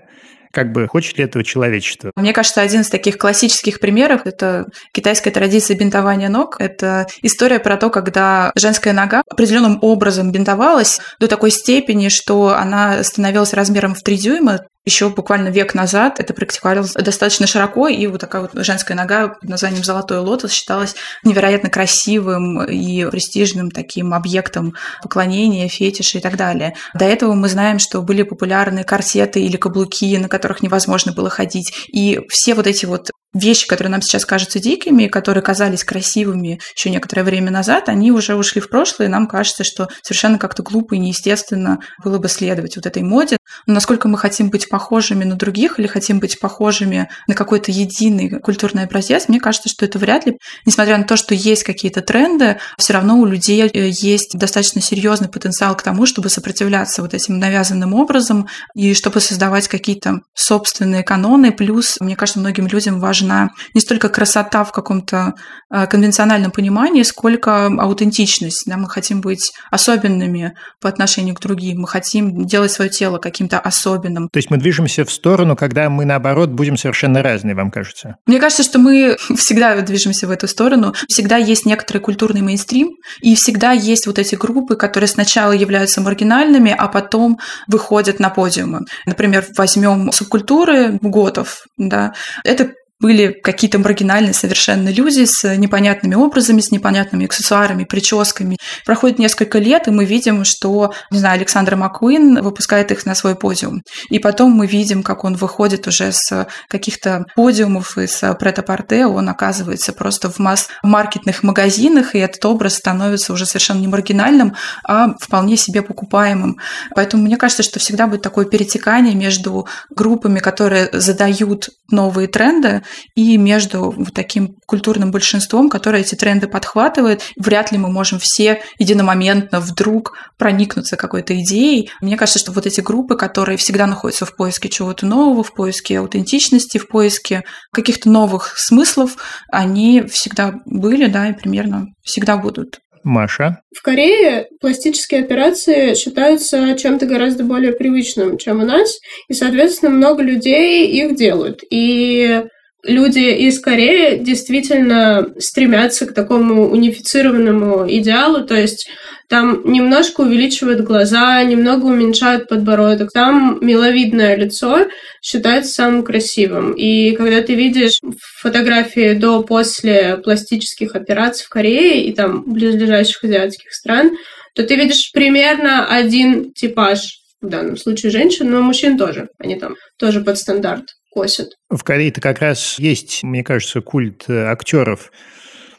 как 0.56 0.72
бы 0.72 0.88
хочет 0.88 1.18
ли 1.18 1.26
этого 1.26 1.44
человечество? 1.44 2.12
Мне 2.16 2.32
кажется, 2.32 2.62
один 2.62 2.82
из 2.82 2.88
таких 2.88 3.18
классических 3.18 3.82
примеров– 3.82 4.22
это 4.26 4.66
китайская 4.94 5.32
традиция 5.32 5.78
бинтования 5.78 6.30
ног. 6.30 6.56
Это 6.60 7.08
история 7.22 7.60
про 7.60 7.76
то, 7.76 7.90
когда 7.90 8.54
женская 8.56 8.94
нога 8.94 9.22
определенным 9.30 9.80
образом 9.82 10.32
бинтовалась 10.32 11.02
до 11.20 11.28
такой 11.28 11.52
степени, 11.52 12.08
что 12.08 12.56
она 12.56 13.04
становилась 13.04 13.54
размером 13.54 13.96
в 13.96 14.02
3 14.02 14.18
дюйма, 14.18 14.62
еще 14.86 15.10
буквально 15.10 15.50
век 15.50 15.74
назад 15.74 16.20
это 16.20 16.34
практиковалось 16.34 16.94
достаточно 16.94 17.48
широко, 17.48 17.88
и 17.88 18.06
вот 18.08 18.22
такая 18.22 18.44
вот 18.44 18.52
женская 18.66 18.94
нога 18.94 19.30
под 19.30 19.50
названием 19.50 19.84
«Золотой 19.84 20.20
лотос» 20.20 20.52
считалась 20.52 20.96
невероятно 21.24 21.70
красивым 21.70 22.64
и 22.64 23.10
престижным 23.10 23.72
таким 23.72 24.14
объектом 24.14 24.76
поклонения, 25.02 25.68
фетиша 25.68 26.20
и 26.20 26.22
так 26.22 26.38
далее. 26.38 26.76
До 26.94 27.06
этого 27.06 27.34
мы 27.34 27.50
знаем, 27.50 27.80
что 27.80 28.02
были 28.02 28.24
популярны 28.24 28.84
корсеты 28.84 29.42
или 29.42 29.58
каблуки, 29.58 30.18
на 30.18 30.30
которых 30.30 30.62
невозможно 30.62 31.12
было 31.12 31.30
ходить. 31.30 31.74
И 31.88 32.22
все 32.30 32.54
вот 32.54 32.68
эти 32.68 32.86
вот 32.86 33.12
вещи, 33.36 33.68
которые 33.68 33.92
нам 33.92 34.02
сейчас 34.02 34.26
кажутся 34.26 34.60
дикими, 34.60 35.08
которые 35.08 35.44
казались 35.44 35.84
красивыми 35.84 36.60
еще 36.76 36.90
некоторое 36.90 37.24
время 37.24 37.52
назад, 37.52 37.90
они 37.90 38.12
уже 38.12 38.36
ушли 38.36 38.62
в 38.62 38.70
прошлое, 38.70 39.08
и 39.08 39.12
нам 39.12 39.28
кажется, 39.28 39.64
что 39.64 39.90
совершенно 40.02 40.40
как-то 40.40 40.64
глупо 40.64 40.96
и 40.96 41.00
неестественно 41.00 41.80
было 42.04 42.18
бы 42.18 42.30
следовать 42.30 42.78
вот 42.78 42.86
этой 42.86 43.04
моде. 43.04 43.38
Но 43.68 43.74
насколько 43.74 44.08
мы 44.08 44.18
хотим 44.18 44.50
быть 44.50 44.70
похожими 44.70 45.26
на 45.26 45.36
других 45.36 45.80
или 45.80 45.88
хотим 45.88 46.20
быть 46.20 46.40
похожими 46.40 47.10
на 47.28 47.36
какой-то 47.36 47.72
единый 47.72 48.40
культурный 48.40 48.84
образец, 48.84 49.28
мне 49.28 49.40
кажется, 49.40 49.70
что 49.70 49.86
это 49.86 50.00
вряд 50.00 50.26
ли. 50.26 50.38
Несмотря 50.66 50.98
на 50.98 51.04
то, 51.04 51.18
что 51.18 51.36
есть 51.36 51.64
какие-то 51.64 52.02
тренды, 52.02 52.58
все 52.78 52.94
равно 52.94 53.18
у 53.18 53.26
людей 53.26 53.68
э, 53.68 53.90
есть 53.90 54.38
достаточно 54.38 54.82
серьезный 54.82 55.28
потенциал 55.28 55.76
к 55.76 55.84
тому, 55.84 56.06
чтобы 56.06 56.30
сопротивляться 56.30 57.02
вот 57.02 57.14
этим 57.14 57.38
навязанным 57.38 57.94
образом 57.94 58.48
и 58.76 58.94
чтобы 58.94 59.20
создавать 59.20 59.68
какие-то 59.68 60.22
собственные 60.34 61.04
каноны. 61.04 61.52
Плюс, 61.52 61.98
мне 62.00 62.16
кажется, 62.16 62.40
многим 62.40 62.68
людям 62.68 63.00
важно 63.00 63.25
важна 63.26 63.50
не 63.74 63.82
столько 63.82 64.10
красота 64.10 64.64
в 64.64 64.72
каком-то 64.72 65.34
э, 65.72 65.88
конвенциональном 65.88 66.52
понимании, 66.52 67.04
сколько 67.04 67.66
аутентичность. 67.66 68.64
Да? 68.66 68.78
Мы 68.78 68.90
хотим 68.90 69.22
быть 69.22 69.54
особенными 69.72 70.54
по 70.82 70.90
отношению 70.90 71.36
к 71.36 71.40
другим, 71.40 71.82
мы 71.82 71.88
хотим 71.88 72.46
делать 72.46 72.72
свое 72.72 72.90
тело 72.90 73.18
каким-то 73.18 73.60
особенным. 73.60 74.30
То 74.30 74.38
есть 74.38 74.50
мы 74.50 74.58
движемся 74.58 75.06
в 75.06 75.12
сторону, 75.12 75.56
когда 75.56 75.90
мы, 75.90 76.06
наоборот, 76.06 76.50
будем 76.50 76.78
совершенно 76.78 77.22
разные, 77.22 77.56
вам 77.56 77.72
кажется? 77.72 78.16
Мне 78.26 78.40
кажется, 78.40 78.64
что 78.64 78.80
мы 78.80 79.18
всегда 79.36 79.82
движемся 79.82 80.28
в 80.28 80.32
эту 80.32 80.48
сторону. 80.48 80.94
Всегда 81.08 81.38
есть 81.38 81.66
некоторый 81.66 82.00
культурный 82.00 82.42
мейнстрим, 82.42 82.90
и 83.22 83.36
всегда 83.36 83.72
есть 83.72 84.08
вот 84.08 84.20
эти 84.20 84.36
группы, 84.36 84.76
которые 84.76 85.08
сначала 85.08 85.52
являются 85.52 86.02
маргинальными, 86.02 86.74
а 86.78 86.88
потом 86.88 87.40
выходят 87.68 88.20
на 88.20 88.30
подиумы. 88.30 88.82
Например, 89.06 89.46
возьмем 89.58 90.12
субкультуры 90.12 91.00
готов, 91.02 91.66
да, 91.78 92.14
это 92.44 92.72
были 93.00 93.28
какие-то 93.28 93.78
маргинальные 93.78 94.34
совершенно 94.34 94.90
люди 94.90 95.26
с 95.26 95.56
непонятными 95.58 96.16
образами, 96.16 96.62
с 96.62 96.72
непонятными 96.72 97.26
аксессуарами, 97.26 97.84
прическами. 97.84 98.58
Проходит 98.86 99.20
несколько 99.20 99.60
лет, 99.60 99.88
и 99.88 99.92
мы 99.92 100.06
видим, 100.06 100.46
что, 100.46 100.94
не 101.12 101.20
знаю, 101.20 101.36
Александр 101.36 101.76
Маккуин 101.76 102.42
выпускает 102.42 102.92
их 102.92 103.06
на 103.06 103.14
свой 103.14 103.36
подиум. 103.36 103.82
И 104.10 104.20
потом 104.20 104.52
мы 104.52 104.66
видим, 104.66 105.04
как 105.04 105.24
он 105.26 105.36
выходит 105.36 105.88
уже 105.88 106.12
с 106.14 106.48
каких-то 106.70 107.26
подиумов 107.36 107.98
из 107.98 108.22
прет-а-порте, 108.40 109.06
он 109.06 109.28
оказывается 109.28 109.92
просто 109.92 110.30
в 110.32 110.40
масс-маркетных 110.40 111.44
магазинах, 111.44 112.16
и 112.16 112.20
этот 112.20 112.44
образ 112.46 112.76
становится 112.76 113.34
уже 113.34 113.46
совершенно 113.46 113.80
не 113.80 113.88
маргинальным, 113.88 114.56
а 114.88 115.16
вполне 115.20 115.58
себе 115.58 115.82
покупаемым. 115.82 116.58
Поэтому 116.96 117.24
мне 117.24 117.36
кажется, 117.36 117.64
что 117.64 117.80
всегда 117.80 118.08
будет 118.08 118.22
такое 118.22 118.46
перетекание 118.46 119.16
между 119.16 119.68
группами, 119.90 120.40
которые 120.40 120.90
задают 120.94 121.70
новые 121.92 122.28
тренды, 122.28 122.84
и 123.16 123.38
между 123.38 123.92
вот 123.92 124.14
таким 124.14 124.56
культурным 124.66 125.12
большинством, 125.12 125.70
которое 125.70 126.02
эти 126.02 126.16
тренды 126.16 126.48
подхватывает. 126.48 127.22
Вряд 127.38 127.72
ли 127.72 127.78
мы 127.78 127.90
можем 127.90 128.20
все 128.20 128.62
единомоментно 128.80 129.60
вдруг 129.60 130.18
проникнуться 130.38 130.98
какой-то 130.98 131.40
идеей. 131.42 131.92
Мне 132.02 132.18
кажется, 132.18 132.40
что 132.40 132.52
вот 132.52 132.66
эти 132.66 132.82
группы, 132.82 133.16
которые 133.16 133.58
всегда 133.58 133.88
находятся 133.88 134.26
в 134.26 134.36
поиске 134.36 134.70
чего-то 134.70 135.06
нового, 135.06 135.44
в 135.44 135.54
поиске 135.54 136.00
аутентичности, 136.00 136.78
в 136.78 136.88
поиске 136.88 137.44
каких-то 137.72 138.10
новых 138.10 138.58
смыслов, 138.58 139.18
они 139.52 140.04
всегда 140.04 140.56
были, 140.66 141.08
да, 141.08 141.30
и 141.30 141.34
примерно 141.34 141.88
всегда 142.04 142.38
будут. 142.38 142.80
Маша? 143.06 143.62
В 143.74 143.84
Корее 143.84 144.48
пластические 144.60 145.22
операции 145.22 145.94
считаются 145.94 146.76
чем-то 146.76 147.06
гораздо 147.06 147.44
более 147.44 147.72
привычным, 147.72 148.38
чем 148.40 148.62
у 148.62 148.66
нас, 148.66 148.98
и, 149.30 149.34
соответственно, 149.34 149.92
много 149.92 150.24
людей 150.24 150.88
их 150.88 151.16
делают. 151.16 151.62
И 151.70 152.44
люди 152.86 153.20
из 153.20 153.60
Кореи 153.60 154.18
действительно 154.18 155.28
стремятся 155.40 156.06
к 156.06 156.14
такому 156.14 156.70
унифицированному 156.70 157.86
идеалу, 157.90 158.46
то 158.46 158.56
есть 158.56 158.88
там 159.28 159.62
немножко 159.66 160.22
увеличивают 160.22 160.82
глаза, 160.82 161.42
немного 161.44 161.86
уменьшают 161.86 162.48
подбородок. 162.48 163.12
Там 163.12 163.58
миловидное 163.62 164.36
лицо 164.36 164.88
считается 165.22 165.74
самым 165.74 166.04
красивым. 166.04 166.74
И 166.74 167.16
когда 167.16 167.42
ты 167.42 167.56
видишь 167.56 168.00
фотографии 168.40 169.14
до-после 169.14 170.18
пластических 170.18 170.96
операций 170.96 171.46
в 171.46 171.50
Корее 171.50 172.06
и 172.06 172.14
там 172.14 172.44
близлежащих 172.46 173.24
азиатских 173.24 173.74
стран, 173.74 174.12
то 174.54 174.64
ты 174.64 174.76
видишь 174.76 175.12
примерно 175.12 175.88
один 175.88 176.54
типаж 176.54 177.20
в 177.42 177.48
данном 177.50 177.78
случае 177.78 178.12
женщин, 178.12 178.52
но 178.52 178.62
мужчин 178.62 178.98
тоже. 178.98 179.30
Они 179.40 179.56
там 179.56 179.76
тоже 179.98 180.22
под 180.22 180.38
стандарт 180.38 180.86
косят. 181.16 181.56
В 181.70 181.82
Корее-то 181.84 182.22
как 182.22 182.40
раз 182.40 182.78
есть, 182.78 183.24
мне 183.24 183.44
кажется, 183.44 183.82
культ 183.82 184.26
э, 184.28 184.46
актеров. 184.46 185.12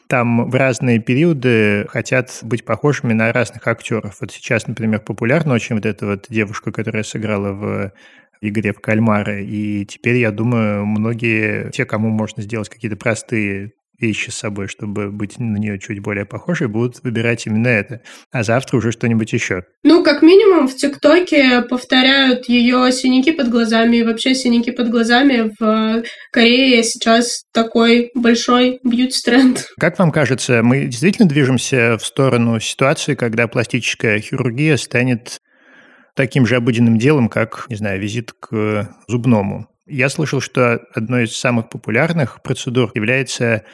Там 0.08 0.48
в 0.50 0.54
разные 0.54 0.98
периоды 0.98 1.86
хотят 1.88 2.38
быть 2.42 2.64
похожими 2.64 3.12
на 3.12 3.32
разных 3.32 3.66
актеров. 3.66 4.16
Вот 4.20 4.32
сейчас, 4.32 4.66
например, 4.66 5.00
популярна 5.00 5.54
очень 5.54 5.76
вот 5.76 5.84
эта 5.84 6.06
вот 6.06 6.26
девушка, 6.30 6.72
которая 6.72 7.02
сыграла 7.02 7.52
в 7.52 7.92
игре 8.40 8.72
в 8.72 8.80
кальмары. 8.80 9.44
И 9.44 9.84
теперь, 9.84 10.16
я 10.16 10.30
думаю, 10.30 10.86
многие, 10.86 11.70
те, 11.70 11.84
кому 11.84 12.08
можно 12.08 12.42
сделать 12.42 12.68
какие-то 12.68 12.96
простые 12.96 13.72
вещи 13.98 14.30
с 14.30 14.36
собой, 14.36 14.68
чтобы 14.68 15.10
быть 15.10 15.38
на 15.38 15.56
нее 15.56 15.78
чуть 15.78 16.00
более 16.00 16.24
похожей, 16.24 16.68
будут 16.68 17.02
выбирать 17.02 17.46
именно 17.46 17.68
это. 17.68 18.00
А 18.30 18.42
завтра 18.42 18.76
уже 18.78 18.92
что-нибудь 18.92 19.32
еще. 19.32 19.64
Ну, 19.82 20.02
как 20.02 20.22
минимум, 20.22 20.68
в 20.68 20.76
ТикТоке 20.76 21.62
повторяют 21.62 22.48
ее 22.48 22.90
синяки 22.92 23.32
под 23.32 23.50
глазами. 23.50 23.96
И 23.96 24.02
вообще 24.02 24.34
синяки 24.34 24.70
под 24.70 24.90
глазами 24.90 25.52
в 25.58 26.02
Корее 26.32 26.82
сейчас 26.82 27.44
такой 27.52 28.10
большой 28.14 28.80
бьюти-тренд. 28.84 29.66
Как 29.78 29.98
вам 29.98 30.10
кажется, 30.10 30.62
мы 30.62 30.86
действительно 30.86 31.28
движемся 31.28 31.96
в 31.98 32.04
сторону 32.04 32.60
ситуации, 32.60 33.14
когда 33.14 33.48
пластическая 33.48 34.20
хирургия 34.20 34.76
станет 34.76 35.40
таким 36.14 36.46
же 36.46 36.56
обыденным 36.56 36.98
делом, 36.98 37.28
как, 37.28 37.66
не 37.68 37.76
знаю, 37.76 38.00
визит 38.00 38.32
к 38.32 38.88
зубному? 39.06 39.68
Я 39.86 40.08
слышал, 40.08 40.40
что 40.40 40.80
одной 40.94 41.24
из 41.24 41.36
самых 41.36 41.68
популярных 41.68 42.42
процедур 42.42 42.90
является 42.94 43.64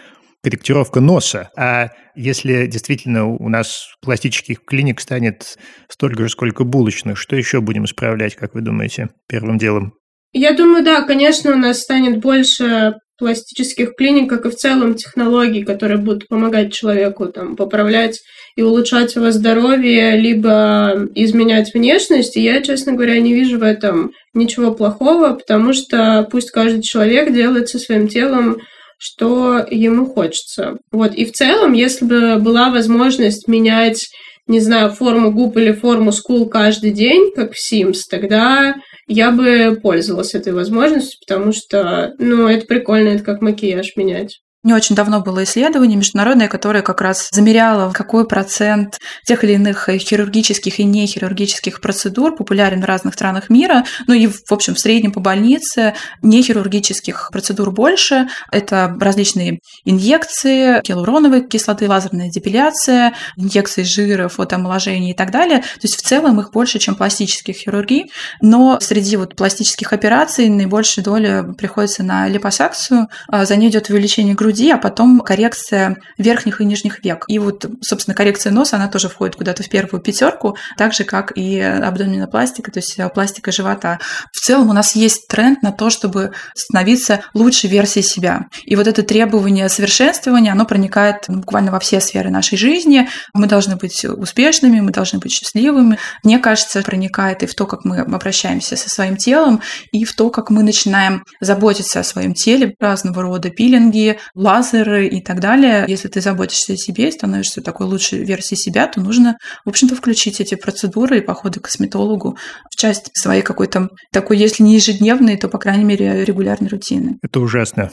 корректировка 0.42 1.00
носа. 1.00 1.50
А 1.56 1.90
если 2.14 2.66
действительно 2.66 3.26
у 3.26 3.48
нас 3.48 3.94
пластических 4.02 4.64
клиник 4.64 5.00
станет 5.00 5.56
столько 5.88 6.24
же, 6.24 6.28
сколько 6.28 6.64
булочных, 6.64 7.16
что 7.16 7.36
еще 7.36 7.60
будем 7.60 7.84
исправлять, 7.84 8.34
как 8.34 8.54
вы 8.54 8.60
думаете, 8.60 9.08
первым 9.28 9.56
делом? 9.56 9.94
Я 10.32 10.54
думаю, 10.54 10.84
да, 10.84 11.02
конечно, 11.02 11.52
у 11.52 11.56
нас 11.56 11.80
станет 11.80 12.20
больше 12.20 12.94
пластических 13.22 13.94
клиник, 13.94 14.28
как 14.28 14.46
и 14.46 14.50
в 14.50 14.56
целом 14.56 14.96
технологий, 14.96 15.62
которые 15.62 15.98
будут 15.98 16.26
помогать 16.26 16.72
человеку 16.72 17.26
там, 17.26 17.54
поправлять 17.54 18.20
и 18.56 18.62
улучшать 18.62 19.14
его 19.14 19.30
здоровье, 19.30 20.16
либо 20.16 21.08
изменять 21.14 21.72
внешность. 21.72 22.36
И 22.36 22.42
я, 22.42 22.60
честно 22.62 22.94
говоря, 22.94 23.20
не 23.20 23.32
вижу 23.32 23.60
в 23.60 23.62
этом 23.62 24.10
ничего 24.34 24.72
плохого, 24.74 25.34
потому 25.34 25.72
что 25.72 26.26
пусть 26.32 26.50
каждый 26.50 26.82
человек 26.82 27.32
делает 27.32 27.68
со 27.68 27.78
своим 27.78 28.08
телом 28.08 28.58
что 29.04 29.66
ему 29.68 30.06
хочется. 30.06 30.76
Вот. 30.92 31.12
И 31.16 31.24
в 31.24 31.32
целом, 31.32 31.72
если 31.72 32.04
бы 32.04 32.36
была 32.36 32.70
возможность 32.70 33.48
менять 33.48 34.06
не 34.46 34.60
знаю, 34.60 34.90
форму 34.90 35.30
губ 35.32 35.56
или 35.56 35.72
форму 35.72 36.12
скул 36.12 36.48
каждый 36.48 36.90
день, 36.90 37.32
как 37.34 37.52
в 37.52 37.56
Sims, 37.56 38.00
тогда 38.10 38.74
я 39.12 39.30
бы 39.30 39.78
пользовалась 39.80 40.34
этой 40.34 40.52
возможностью, 40.52 41.20
потому 41.20 41.52
что, 41.52 42.14
ну, 42.18 42.48
это 42.48 42.66
прикольно, 42.66 43.10
это 43.10 43.24
как 43.24 43.42
макияж 43.42 43.96
менять. 43.96 44.40
Не 44.64 44.74
очень 44.74 44.94
давно 44.94 45.20
было 45.20 45.42
исследование 45.42 45.96
международное, 45.96 46.46
которое 46.46 46.82
как 46.82 47.00
раз 47.00 47.28
замеряло, 47.32 47.90
какой 47.92 48.28
процент 48.28 49.00
тех 49.24 49.42
или 49.42 49.54
иных 49.54 49.88
хирургических 49.88 50.78
и 50.78 50.84
нехирургических 50.84 51.80
процедур 51.80 52.36
популярен 52.36 52.80
в 52.80 52.84
разных 52.84 53.14
странах 53.14 53.50
мира. 53.50 53.84
Ну 54.06 54.14
и, 54.14 54.28
в 54.28 54.52
общем, 54.52 54.76
в 54.76 54.78
среднем 54.78 55.10
по 55.10 55.18
больнице 55.18 55.94
нехирургических 56.22 57.30
процедур 57.32 57.72
больше. 57.72 58.28
Это 58.52 58.96
различные 59.00 59.58
инъекции, 59.84 60.80
гиалуроновой 60.86 61.44
кислоты, 61.44 61.88
лазерная 61.88 62.30
депиляция, 62.30 63.14
инъекции 63.36 63.82
жира, 63.82 64.28
фотоомоложение 64.28 65.10
и 65.10 65.16
так 65.16 65.32
далее. 65.32 65.58
То 65.58 65.82
есть 65.82 65.96
в 65.96 66.02
целом 66.02 66.38
их 66.38 66.52
больше, 66.52 66.78
чем 66.78 66.94
пластических 66.94 67.56
хирургий. 67.56 68.12
Но 68.40 68.78
среди 68.80 69.16
вот 69.16 69.34
пластических 69.34 69.92
операций 69.92 70.48
наибольшая 70.48 71.04
доля 71.04 71.42
приходится 71.42 72.04
на 72.04 72.28
липосакцию. 72.28 73.08
А 73.26 73.44
за 73.44 73.56
ней 73.56 73.68
идет 73.68 73.90
увеличение 73.90 74.36
груди 74.36 74.51
груди, 74.52 74.70
а 74.70 74.78
потом 74.78 75.20
коррекция 75.20 75.96
верхних 76.18 76.60
и 76.60 76.64
нижних 76.64 77.02
век. 77.04 77.24
И 77.28 77.38
вот, 77.38 77.66
собственно, 77.80 78.14
коррекция 78.14 78.52
носа, 78.52 78.76
она 78.76 78.88
тоже 78.88 79.08
входит 79.08 79.36
куда-то 79.36 79.62
в 79.62 79.68
первую 79.68 80.00
пятерку, 80.02 80.56
так 80.76 80.92
же, 80.92 81.04
как 81.04 81.32
и 81.36 81.58
абдоминопластика, 81.58 82.70
то 82.70 82.78
есть 82.78 82.98
пластика 83.14 83.50
живота. 83.52 83.98
В 84.32 84.40
целом 84.40 84.68
у 84.70 84.72
нас 84.72 84.94
есть 84.94 85.26
тренд 85.28 85.62
на 85.62 85.72
то, 85.72 85.90
чтобы 85.90 86.32
становиться 86.54 87.20
лучшей 87.34 87.70
версией 87.70 88.04
себя. 88.04 88.46
И 88.64 88.76
вот 88.76 88.86
это 88.86 89.02
требование 89.02 89.68
совершенствования, 89.68 90.52
оно 90.52 90.66
проникает 90.66 91.24
буквально 91.28 91.72
во 91.72 91.80
все 91.80 92.00
сферы 92.00 92.30
нашей 92.30 92.58
жизни. 92.58 93.08
Мы 93.32 93.46
должны 93.46 93.76
быть 93.76 94.04
успешными, 94.04 94.80
мы 94.80 94.90
должны 94.90 95.18
быть 95.18 95.32
счастливыми. 95.32 95.98
Мне 96.22 96.38
кажется, 96.38 96.82
проникает 96.82 97.42
и 97.42 97.46
в 97.46 97.54
то, 97.54 97.66
как 97.66 97.84
мы 97.84 98.00
обращаемся 98.00 98.76
со 98.76 98.90
своим 98.90 99.16
телом, 99.16 99.62
и 99.92 100.04
в 100.04 100.14
то, 100.14 100.30
как 100.30 100.50
мы 100.50 100.62
начинаем 100.62 101.24
заботиться 101.40 102.00
о 102.00 102.04
своем 102.04 102.34
теле, 102.34 102.74
разного 102.78 103.22
рода 103.22 103.50
пилинги, 103.50 104.18
лазеры 104.42 105.06
и 105.06 105.20
так 105.20 105.40
далее. 105.40 105.84
Если 105.88 106.08
ты 106.08 106.20
заботишься 106.20 106.74
о 106.74 106.76
себе 106.76 107.08
и 107.08 107.12
становишься 107.12 107.62
такой 107.62 107.86
лучшей 107.86 108.24
версией 108.24 108.58
себя, 108.58 108.86
то 108.86 109.00
нужно, 109.00 109.38
в 109.64 109.68
общем-то, 109.68 109.94
включить 109.94 110.40
эти 110.40 110.54
процедуры 110.54 111.18
и 111.18 111.20
походы 111.20 111.60
к 111.60 111.64
косметологу 111.64 112.36
в 112.70 112.76
часть 112.76 113.10
своей 113.16 113.42
какой-то 113.42 113.88
такой, 114.10 114.36
если 114.36 114.62
не 114.62 114.74
ежедневной, 114.74 115.36
то, 115.36 115.48
по 115.48 115.58
крайней 115.58 115.84
мере, 115.84 116.24
регулярной 116.24 116.68
рутины. 116.68 117.18
Это 117.22 117.40
ужасно. 117.40 117.90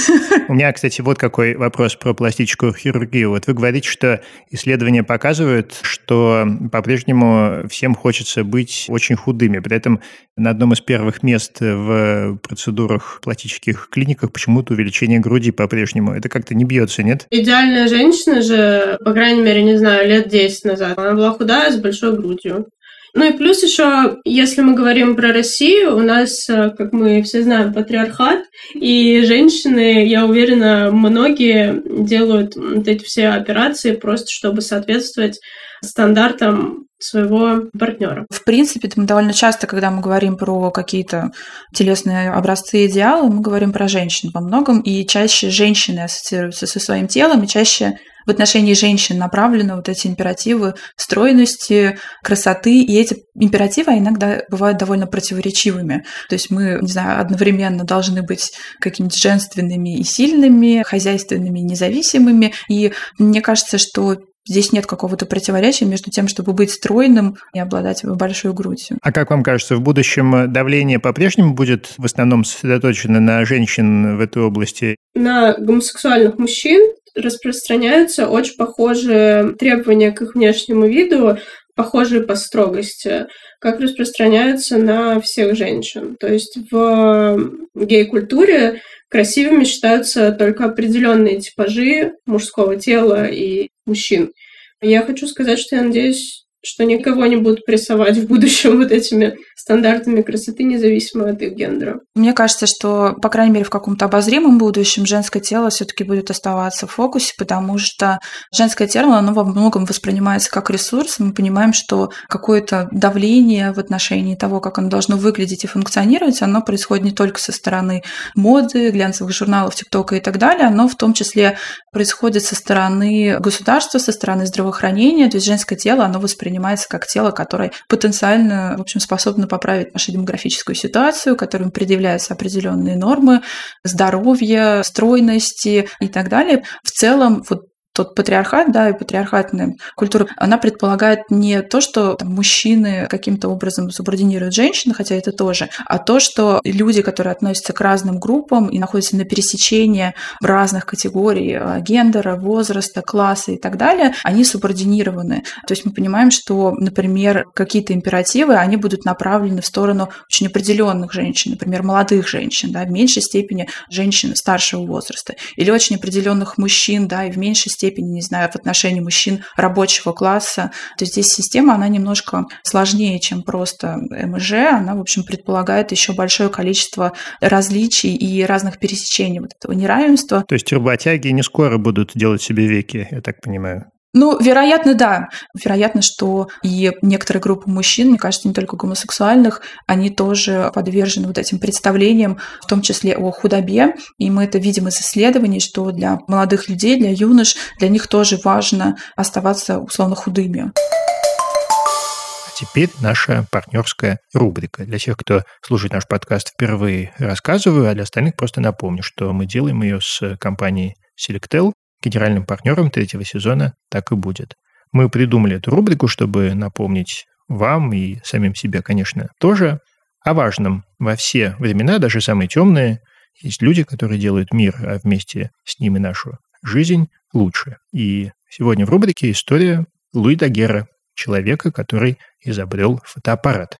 У 0.48 0.54
меня, 0.54 0.72
кстати, 0.72 1.00
вот 1.00 1.18
какой 1.18 1.54
вопрос 1.54 1.94
про 1.94 2.14
пластическую 2.14 2.74
хирургию. 2.74 3.30
Вот 3.30 3.46
вы 3.46 3.54
говорите, 3.54 3.88
что 3.88 4.20
исследования 4.50 5.04
показывают, 5.04 5.74
что 5.82 6.46
по-прежнему 6.70 7.68
всем 7.68 7.94
хочется 7.94 8.44
быть 8.44 8.86
очень 8.88 9.16
худыми. 9.16 9.60
При 9.60 9.76
этом 9.76 10.00
на 10.42 10.50
одном 10.50 10.72
из 10.72 10.80
первых 10.80 11.22
мест 11.22 11.60
в 11.60 12.38
процедурах 12.42 13.20
пластических 13.22 13.88
клиниках 13.90 14.32
почему-то 14.32 14.74
увеличение 14.74 15.20
груди 15.20 15.52
по-прежнему. 15.52 16.12
Это 16.12 16.28
как-то 16.28 16.54
не 16.54 16.64
бьется, 16.64 17.02
нет? 17.02 17.26
Идеальная 17.30 17.88
женщина 17.88 18.42
же, 18.42 18.98
по 19.04 19.12
крайней 19.12 19.42
мере, 19.42 19.62
не 19.62 19.78
знаю, 19.78 20.08
лет 20.08 20.28
10 20.28 20.64
назад, 20.64 20.98
она 20.98 21.14
была 21.14 21.30
худая 21.32 21.70
с 21.70 21.76
большой 21.76 22.16
грудью. 22.16 22.66
Ну 23.14 23.28
и 23.28 23.36
плюс 23.36 23.62
еще, 23.62 24.18
если 24.24 24.62
мы 24.62 24.74
говорим 24.74 25.16
про 25.16 25.32
Россию, 25.32 25.96
у 25.96 26.00
нас, 26.00 26.48
э, 26.48 26.70
как 26.70 26.94
мы 26.94 27.22
все 27.22 27.42
знаем, 27.42 27.74
патриархат, 27.74 28.44
и 28.74 29.22
женщины, 29.26 30.06
я 30.06 30.24
уверена, 30.24 30.90
многие 30.90 31.82
делают 32.04 32.56
вот 32.56 32.88
эти 32.88 33.04
все 33.04 33.28
операции 33.28 33.92
просто, 33.92 34.28
чтобы 34.30 34.62
соответствовать 34.62 35.40
стандартам 35.84 36.86
своего 37.02 37.62
партнера. 37.78 38.26
В 38.30 38.44
принципе, 38.44 38.90
мы 38.96 39.04
довольно 39.04 39.32
часто, 39.32 39.66
когда 39.66 39.90
мы 39.90 40.00
говорим 40.00 40.36
про 40.36 40.70
какие-то 40.70 41.30
телесные 41.74 42.30
образцы 42.30 42.86
идеалы, 42.86 43.30
мы 43.30 43.40
говорим 43.40 43.72
про 43.72 43.88
женщин 43.88 44.30
во 44.32 44.40
многом, 44.40 44.80
и 44.80 45.06
чаще 45.06 45.50
женщины 45.50 46.00
ассоциируются 46.00 46.66
со 46.66 46.80
своим 46.80 47.08
телом, 47.08 47.42
и 47.42 47.48
чаще 47.48 47.98
в 48.26 48.30
отношении 48.30 48.74
женщин 48.74 49.18
направлены 49.18 49.74
вот 49.74 49.88
эти 49.88 50.06
императивы 50.06 50.74
стройности, 50.96 51.98
красоты, 52.22 52.80
и 52.80 52.96
эти 52.96 53.16
императивы 53.34 53.98
иногда 53.98 54.42
бывают 54.48 54.78
довольно 54.78 55.06
противоречивыми. 55.06 56.04
То 56.28 56.34
есть 56.34 56.50
мы, 56.50 56.78
не 56.80 56.88
знаю, 56.88 57.20
одновременно 57.20 57.84
должны 57.84 58.22
быть 58.22 58.52
какими-то 58.80 59.16
женственными 59.16 59.98
и 59.98 60.04
сильными, 60.04 60.82
хозяйственными 60.82 61.60
и 61.60 61.64
независимыми, 61.64 62.54
и 62.68 62.92
мне 63.18 63.40
кажется, 63.40 63.78
что 63.78 64.18
Здесь 64.48 64.72
нет 64.72 64.86
какого-то 64.86 65.26
противоречия 65.26 65.84
между 65.84 66.10
тем, 66.10 66.26
чтобы 66.28 66.52
быть 66.52 66.70
стройным 66.70 67.36
и 67.54 67.60
обладать 67.60 68.04
большой 68.04 68.52
грудью. 68.52 68.98
А 69.00 69.12
как 69.12 69.30
вам 69.30 69.42
кажется, 69.42 69.76
в 69.76 69.80
будущем 69.80 70.52
давление 70.52 70.98
по-прежнему 70.98 71.54
будет 71.54 71.94
в 71.96 72.04
основном 72.04 72.44
сосредоточено 72.44 73.20
на 73.20 73.44
женщин 73.44 74.16
в 74.16 74.20
этой 74.20 74.42
области? 74.42 74.96
На 75.14 75.54
гомосексуальных 75.54 76.38
мужчин 76.38 76.92
распространяются 77.14 78.28
очень 78.28 78.56
похожие 78.56 79.52
требования 79.52 80.12
к 80.12 80.22
их 80.22 80.34
внешнему 80.34 80.86
виду, 80.86 81.38
похожие 81.74 82.22
по 82.22 82.34
строгости, 82.34 83.26
как 83.60 83.80
распространяются 83.80 84.76
на 84.78 85.20
всех 85.20 85.56
женщин. 85.56 86.16
То 86.18 86.26
есть 86.26 86.58
в 86.70 87.50
гей-культуре 87.74 88.80
красивыми 89.08 89.64
считаются 89.64 90.32
только 90.32 90.64
определенные 90.64 91.40
типажи 91.40 92.14
мужского 92.26 92.76
тела 92.76 93.26
и 93.26 93.68
мужчин. 93.86 94.32
Я 94.80 95.02
хочу 95.02 95.26
сказать, 95.26 95.58
что 95.58 95.76
я 95.76 95.82
надеюсь, 95.82 96.46
что 96.64 96.84
никого 96.84 97.26
не 97.26 97.36
будут 97.36 97.64
прессовать 97.64 98.16
в 98.18 98.26
будущем 98.26 98.76
вот 98.78 98.90
этими 98.90 99.36
стандартами 99.56 100.22
красоты, 100.22 100.64
независимо 100.64 101.30
от 101.30 101.42
их 101.42 101.54
гендера. 101.54 102.00
Мне 102.14 102.32
кажется, 102.32 102.66
что, 102.66 103.14
по 103.20 103.28
крайней 103.28 103.52
мере, 103.52 103.64
в 103.64 103.70
каком-то 103.70 104.06
обозримом 104.06 104.58
будущем 104.58 105.06
женское 105.06 105.40
тело 105.40 105.70
все-таки 105.70 106.04
будет 106.04 106.30
оставаться 106.30 106.86
в 106.86 106.92
фокусе, 106.92 107.32
потому 107.38 107.78
что 107.78 108.18
женское 108.54 108.88
тело, 108.88 109.16
оно 109.16 109.32
во 109.32 109.44
многом 109.44 109.84
воспринимается 109.84 110.50
как 110.50 110.70
ресурс. 110.70 111.18
Мы 111.18 111.32
понимаем, 111.32 111.72
что 111.72 112.10
какое-то 112.28 112.88
давление 112.90 113.72
в 113.72 113.78
отношении 113.78 114.34
того, 114.34 114.60
как 114.60 114.78
оно 114.78 114.88
должно 114.88 115.16
выглядеть 115.16 115.64
и 115.64 115.68
функционировать, 115.68 116.42
оно 116.42 116.62
происходит 116.62 117.04
не 117.04 117.12
только 117.12 117.40
со 117.40 117.52
стороны 117.52 118.02
моды, 118.34 118.90
глянцевых 118.90 119.32
журналов, 119.32 119.74
ТикТока 119.74 120.16
и 120.16 120.20
так 120.20 120.38
далее, 120.38 120.66
оно 120.66 120.88
в 120.88 120.96
том 120.96 121.12
числе 121.12 121.56
происходит 121.92 122.44
со 122.44 122.54
стороны 122.54 123.38
государства, 123.38 123.98
со 123.98 124.12
стороны 124.12 124.46
здравоохранения. 124.46 125.28
То 125.28 125.36
есть 125.36 125.46
женское 125.46 125.76
тело, 125.76 126.04
оно 126.04 126.18
воспринимается 126.52 126.88
как 126.88 127.06
тело, 127.06 127.30
которое 127.30 127.72
потенциально, 127.88 128.74
в 128.76 128.82
общем, 128.82 129.00
способно 129.00 129.46
поправить 129.46 129.92
нашу 129.94 130.12
демографическую 130.12 130.76
ситуацию, 130.76 131.36
которым 131.36 131.70
предъявляются 131.70 132.34
определенные 132.34 132.96
нормы 132.96 133.40
здоровья, 133.84 134.82
стройности 134.82 135.88
и 136.00 136.08
так 136.08 136.28
далее. 136.28 136.64
В 136.82 136.90
целом, 136.90 137.42
вот 137.48 137.71
тот 137.92 138.14
патриархат, 138.14 138.72
да, 138.72 138.88
и 138.88 138.98
патриархатная 138.98 139.76
культура, 139.96 140.26
она 140.36 140.58
предполагает 140.58 141.30
не 141.30 141.62
то, 141.62 141.80
что 141.80 142.14
там, 142.14 142.34
мужчины 142.34 143.06
каким-то 143.08 143.48
образом 143.48 143.90
субординируют 143.90 144.54
женщин, 144.54 144.94
хотя 144.94 145.14
это 145.14 145.32
тоже, 145.32 145.68
а 145.86 145.98
то, 145.98 146.18
что 146.18 146.60
люди, 146.64 147.02
которые 147.02 147.32
относятся 147.32 147.72
к 147.72 147.80
разным 147.80 148.18
группам 148.18 148.68
и 148.68 148.78
находятся 148.78 149.16
на 149.16 149.24
пересечении 149.24 150.14
разных 150.40 150.86
категорий 150.86 151.58
э, 151.60 151.80
гендера, 151.80 152.36
возраста, 152.36 153.02
класса 153.02 153.52
и 153.52 153.58
так 153.58 153.76
далее, 153.76 154.14
они 154.24 154.44
субординированы. 154.44 155.42
То 155.66 155.72
есть 155.72 155.84
мы 155.84 155.92
понимаем, 155.92 156.30
что, 156.30 156.72
например, 156.72 157.44
какие-то 157.54 157.92
императивы, 157.92 158.54
они 158.54 158.76
будут 158.76 159.04
направлены 159.04 159.60
в 159.60 159.66
сторону 159.66 160.08
очень 160.28 160.46
определенных 160.46 161.12
женщин, 161.12 161.52
например, 161.52 161.82
молодых 161.82 162.26
женщин, 162.26 162.72
да, 162.72 162.84
в 162.84 162.90
меньшей 162.90 163.22
степени 163.22 163.68
женщин 163.90 164.34
старшего 164.34 164.86
возраста, 164.86 165.34
или 165.56 165.70
очень 165.70 165.96
определенных 165.96 166.56
мужчин, 166.56 167.06
да, 167.06 167.26
и 167.26 167.30
в 167.30 167.36
меньшей 167.36 167.68
степени 167.68 167.81
степени, 167.82 168.10
не 168.12 168.22
знаю, 168.22 168.48
в 168.48 168.54
отношении 168.54 169.00
мужчин 169.00 169.42
рабочего 169.56 170.12
класса. 170.12 170.70
То 170.96 171.04
есть 171.04 171.14
здесь 171.14 171.26
система, 171.26 171.74
она 171.74 171.88
немножко 171.88 172.46
сложнее, 172.62 173.18
чем 173.18 173.42
просто 173.42 173.96
МЖ. 173.96 174.52
Она, 174.52 174.94
в 174.94 175.00
общем, 175.00 175.24
предполагает 175.24 175.90
еще 175.90 176.12
большое 176.12 176.48
количество 176.48 177.12
различий 177.40 178.14
и 178.14 178.44
разных 178.44 178.78
пересечений 178.78 179.40
вот 179.40 179.50
этого 179.58 179.72
неравенства. 179.72 180.44
То 180.46 180.54
есть 180.54 180.72
работяги 180.72 181.28
не 181.28 181.42
скоро 181.42 181.76
будут 181.76 182.12
делать 182.14 182.40
себе 182.40 182.68
веки, 182.68 183.08
я 183.10 183.20
так 183.20 183.40
понимаю. 183.40 183.91
Ну, 184.14 184.38
вероятно, 184.38 184.94
да. 184.94 185.28
Вероятно, 185.54 186.02
что 186.02 186.48
и 186.62 186.92
некоторые 187.00 187.40
группы 187.40 187.70
мужчин, 187.70 188.08
мне 188.08 188.18
кажется, 188.18 188.46
не 188.46 188.54
только 188.54 188.76
гомосексуальных, 188.76 189.62
они 189.86 190.10
тоже 190.10 190.70
подвержены 190.74 191.28
вот 191.28 191.38
этим 191.38 191.58
представлениям, 191.58 192.38
в 192.60 192.66
том 192.66 192.82
числе 192.82 193.16
о 193.16 193.30
худобе. 193.30 193.94
И 194.18 194.30
мы 194.30 194.44
это 194.44 194.58
видим 194.58 194.88
из 194.88 195.00
исследований, 195.00 195.60
что 195.60 195.90
для 195.92 196.18
молодых 196.28 196.68
людей, 196.68 196.98
для 196.98 197.10
юнош, 197.10 197.54
для 197.78 197.88
них 197.88 198.06
тоже 198.06 198.38
важно 198.44 198.96
оставаться 199.16 199.78
условно 199.78 200.14
худыми. 200.14 200.72
А 200.74 202.50
Теперь 202.54 202.90
наша 203.00 203.46
партнерская 203.50 204.18
рубрика. 204.34 204.84
Для 204.84 204.98
тех, 204.98 205.16
кто 205.16 205.42
слушает 205.62 205.94
наш 205.94 206.06
подкаст 206.06 206.50
впервые, 206.50 207.14
рассказываю, 207.18 207.88
а 207.88 207.94
для 207.94 208.02
остальных 208.02 208.36
просто 208.36 208.60
напомню, 208.60 209.02
что 209.02 209.32
мы 209.32 209.46
делаем 209.46 209.82
ее 209.82 210.00
с 210.02 210.36
компанией 210.38 210.94
Selectel, 211.18 211.72
Генеральным 212.02 212.44
партнером 212.44 212.90
третьего 212.90 213.24
сезона 213.24 213.74
так 213.88 214.12
и 214.12 214.16
будет. 214.16 214.56
Мы 214.90 215.08
придумали 215.08 215.56
эту 215.56 215.70
рубрику, 215.70 216.08
чтобы 216.08 216.52
напомнить 216.54 217.26
вам 217.48 217.92
и 217.92 218.18
самим 218.24 218.54
себе, 218.54 218.82
конечно, 218.82 219.28
тоже 219.38 219.80
о 220.24 220.34
важном. 220.34 220.84
Во 220.98 221.16
все 221.16 221.56
времена, 221.58 221.98
даже 221.98 222.20
самые 222.20 222.48
темные, 222.48 223.00
есть 223.40 223.62
люди, 223.62 223.84
которые 223.84 224.18
делают 224.18 224.52
мир, 224.52 224.74
а 224.82 224.98
вместе 225.02 225.50
с 225.64 225.78
ними 225.78 225.98
нашу 225.98 226.38
жизнь 226.62 227.08
лучше. 227.32 227.78
И 227.92 228.30
сегодня 228.48 228.84
в 228.84 228.90
рубрике 228.90 229.30
история 229.30 229.86
Луи 230.12 230.36
Дагера, 230.36 230.86
человека, 231.14 231.72
который 231.72 232.18
изобрел 232.40 233.00
фотоаппарат. 233.04 233.76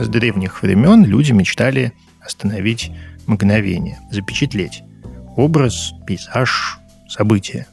С 0.00 0.08
древних 0.08 0.62
времен 0.62 1.04
люди 1.04 1.32
мечтали 1.32 1.92
остановить 2.20 2.90
мгновение, 3.26 3.98
запечатлеть 4.10 4.82
образ, 5.36 5.94
пейзаж, 6.06 6.78
событие. 7.08 7.66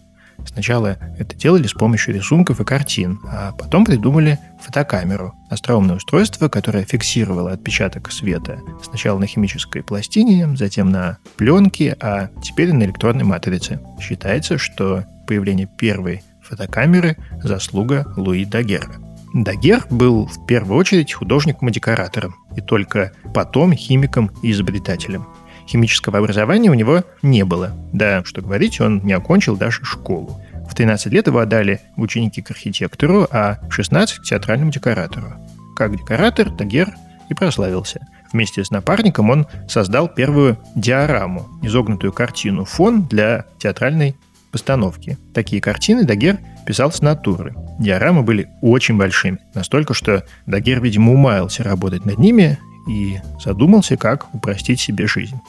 Сначала 0.45 0.97
это 1.17 1.35
делали 1.35 1.67
с 1.67 1.73
помощью 1.73 2.15
рисунков 2.15 2.59
и 2.59 2.65
картин, 2.65 3.19
а 3.27 3.51
потом 3.51 3.85
придумали 3.85 4.39
фотокамеру, 4.61 5.33
остроумное 5.49 5.97
устройство, 5.97 6.47
которое 6.47 6.85
фиксировало 6.85 7.51
отпечаток 7.51 8.11
света 8.11 8.59
сначала 8.83 9.19
на 9.19 9.27
химической 9.27 9.83
пластине, 9.83 10.55
затем 10.55 10.91
на 10.91 11.17
пленке, 11.37 11.95
а 11.99 12.29
теперь 12.41 12.73
на 12.73 12.83
электронной 12.83 13.25
матрице. 13.25 13.79
Считается, 13.99 14.57
что 14.57 15.05
появление 15.27 15.67
первой 15.67 16.23
фотокамеры– 16.41 17.17
заслуга 17.43 18.11
Луи 18.17 18.45
Дагера. 18.45 18.95
Дагер 19.33 19.85
был 19.91 20.25
в 20.25 20.45
первую 20.47 20.79
очередь 20.79 21.13
художником 21.13 21.69
и 21.69 21.71
декоратором, 21.71 22.35
и 22.55 22.61
только 22.61 23.11
потом 23.33 23.73
химиком 23.73 24.31
и 24.41 24.51
изобретателем. 24.51 25.27
Химического 25.69 26.17
образования 26.17 26.71
у 26.71 26.73
него 26.73 27.03
не 27.21 27.45
было. 27.45 27.73
Да, 27.93 28.23
что 28.25 28.41
говорить, 28.41 28.81
он 28.81 29.01
не 29.03 29.13
окончил 29.13 29.55
даже 29.55 29.85
школу. 29.85 30.41
В 30.67 30.73
13 30.73 31.13
лет 31.13 31.27
его 31.27 31.37
отдали 31.37 31.73
в 31.73 31.79
ученики 31.95 32.41
к 32.41 32.49
архитектору, 32.49 33.27
а 33.29 33.59
в 33.69 33.71
16 33.71 34.17
к 34.17 34.23
театральному 34.23 34.71
декоратору. 34.71 35.33
Как 35.75 35.95
декоратор 35.95 36.49
Дагер 36.49 36.95
и 37.29 37.35
прославился. 37.35 37.99
Вместе 38.33 38.63
с 38.63 38.71
напарником 38.71 39.29
он 39.29 39.45
создал 39.67 40.07
первую 40.07 40.57
диораму, 40.75 41.47
изогнутую 41.61 42.13
картину, 42.13 42.65
фон 42.65 43.03
для 43.05 43.45
театральной 43.59 44.15
постановки. 44.51 45.19
Такие 45.35 45.61
картины 45.61 46.03
Дагер 46.03 46.39
писал 46.65 46.91
с 46.91 47.01
натуры. 47.01 47.53
Диорамы 47.79 48.23
были 48.23 48.49
очень 48.63 48.97
большими, 48.97 49.37
настолько, 49.53 49.93
что 49.93 50.23
Дагер, 50.47 50.81
видимо, 50.81 51.13
умаялся 51.13 51.63
работать 51.63 52.05
над 52.05 52.17
ними 52.17 52.57
и 52.87 53.19
задумался, 53.43 53.97
как 53.97 54.33
упростить 54.33 54.79
себе 54.79 55.05
жизнь. 55.05 55.39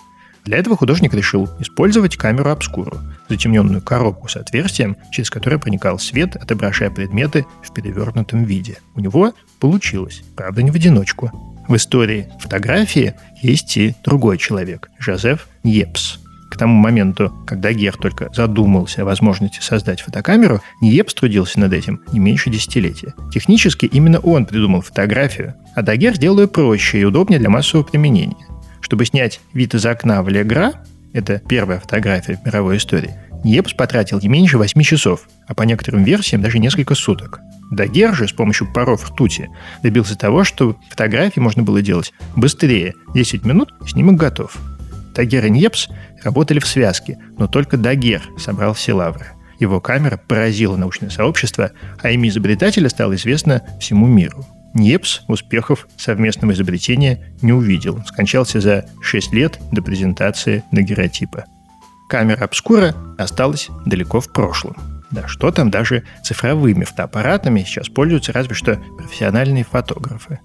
Для 0.50 0.58
этого 0.58 0.76
художник 0.76 1.14
решил 1.14 1.48
использовать 1.60 2.16
камеру 2.16 2.50
обскуру, 2.50 2.98
затемненную 3.28 3.80
коробку 3.80 4.26
с 4.26 4.34
отверстием, 4.34 4.96
через 5.12 5.30
которое 5.30 5.58
проникал 5.58 6.00
свет, 6.00 6.34
отображая 6.34 6.90
предметы 6.90 7.46
в 7.62 7.72
перевернутом 7.72 8.42
виде. 8.42 8.78
У 8.96 9.00
него 9.00 9.32
получилось, 9.60 10.24
правда 10.34 10.64
не 10.64 10.72
в 10.72 10.74
одиночку. 10.74 11.30
В 11.68 11.76
истории 11.76 12.32
фотографии 12.40 13.14
есть 13.40 13.76
и 13.76 13.94
другой 14.02 14.38
человек– 14.38 14.90
Жозеф 14.98 15.46
Ньепс. 15.62 16.18
К 16.50 16.56
тому 16.56 16.74
моменту, 16.74 17.32
когда 17.46 17.72
Дагер 17.72 17.96
только 17.96 18.28
задумался 18.34 19.02
о 19.02 19.04
возможности 19.04 19.60
создать 19.60 20.00
фотокамеру, 20.00 20.60
Ниепс 20.82 21.14
трудился 21.14 21.60
над 21.60 21.72
этим 21.72 22.00
не 22.12 22.18
меньше 22.18 22.50
десятилетия. 22.50 23.14
Технически 23.32 23.86
именно 23.86 24.18
он 24.18 24.46
придумал 24.46 24.80
фотографию, 24.80 25.54
а 25.76 25.82
Дагер 25.82 26.16
сделал 26.16 26.40
ее 26.40 26.48
проще 26.48 26.98
и 26.98 27.04
удобнее 27.04 27.38
для 27.38 27.50
массового 27.50 27.86
применения. 27.86 28.49
Чтобы 28.90 29.06
снять 29.06 29.40
вид 29.54 29.72
из 29.76 29.86
окна 29.86 30.20
в 30.20 30.28
Ле 30.28 30.43
Гра, 30.43 30.72
это 31.12 31.38
первая 31.38 31.78
фотография 31.78 32.34
в 32.34 32.44
мировой 32.44 32.78
истории, 32.78 33.14
Ниепс 33.44 33.72
потратил 33.72 34.18
не 34.18 34.26
меньше 34.26 34.58
8 34.58 34.82
часов, 34.82 35.28
а 35.46 35.54
по 35.54 35.62
некоторым 35.62 36.02
версиям 36.02 36.42
даже 36.42 36.58
несколько 36.58 36.96
суток. 36.96 37.38
Дагер 37.70 38.12
же 38.16 38.26
с 38.26 38.32
помощью 38.32 38.66
паров 38.72 39.08
ртути 39.08 39.48
добился 39.84 40.18
того, 40.18 40.42
что 40.42 40.76
фотографии 40.90 41.38
можно 41.38 41.62
было 41.62 41.82
делать 41.82 42.12
быстрее. 42.34 42.94
10 43.14 43.44
минут, 43.44 43.72
снимок 43.86 44.16
готов. 44.16 44.56
Дагер 45.14 45.46
и 45.46 45.50
Ньепс 45.50 45.86
работали 46.24 46.58
в 46.58 46.66
связке, 46.66 47.16
но 47.38 47.46
только 47.46 47.76
Дагер 47.76 48.22
собрал 48.38 48.74
все 48.74 48.92
лавры. 48.92 49.26
Его 49.60 49.80
камера 49.80 50.16
поразила 50.16 50.76
научное 50.76 51.10
сообщество, 51.10 51.70
а 52.02 52.10
имя 52.10 52.28
изобретателя 52.28 52.88
стало 52.88 53.14
известно 53.14 53.62
всему 53.78 54.08
миру. 54.08 54.44
Ньепс 54.74 55.22
успехов 55.28 55.88
совместного 55.96 56.52
изобретения 56.52 57.34
не 57.42 57.52
увидел. 57.52 58.02
Скончался 58.06 58.60
за 58.60 58.86
6 59.02 59.32
лет 59.32 59.58
до 59.72 59.82
презентации 59.82 60.64
дагеротипа. 60.70 61.44
Камера 62.08 62.44
обскура 62.44 62.94
осталась 63.18 63.68
далеко 63.86 64.20
в 64.20 64.32
прошлом. 64.32 64.76
Да 65.10 65.26
что 65.26 65.50
там, 65.50 65.70
даже 65.70 66.04
цифровыми 66.22 66.84
фотоаппаратами 66.84 67.60
сейчас 67.60 67.88
пользуются 67.88 68.32
разве 68.32 68.54
что 68.54 68.80
профессиональные 68.96 69.64
фотографы. 69.64 70.40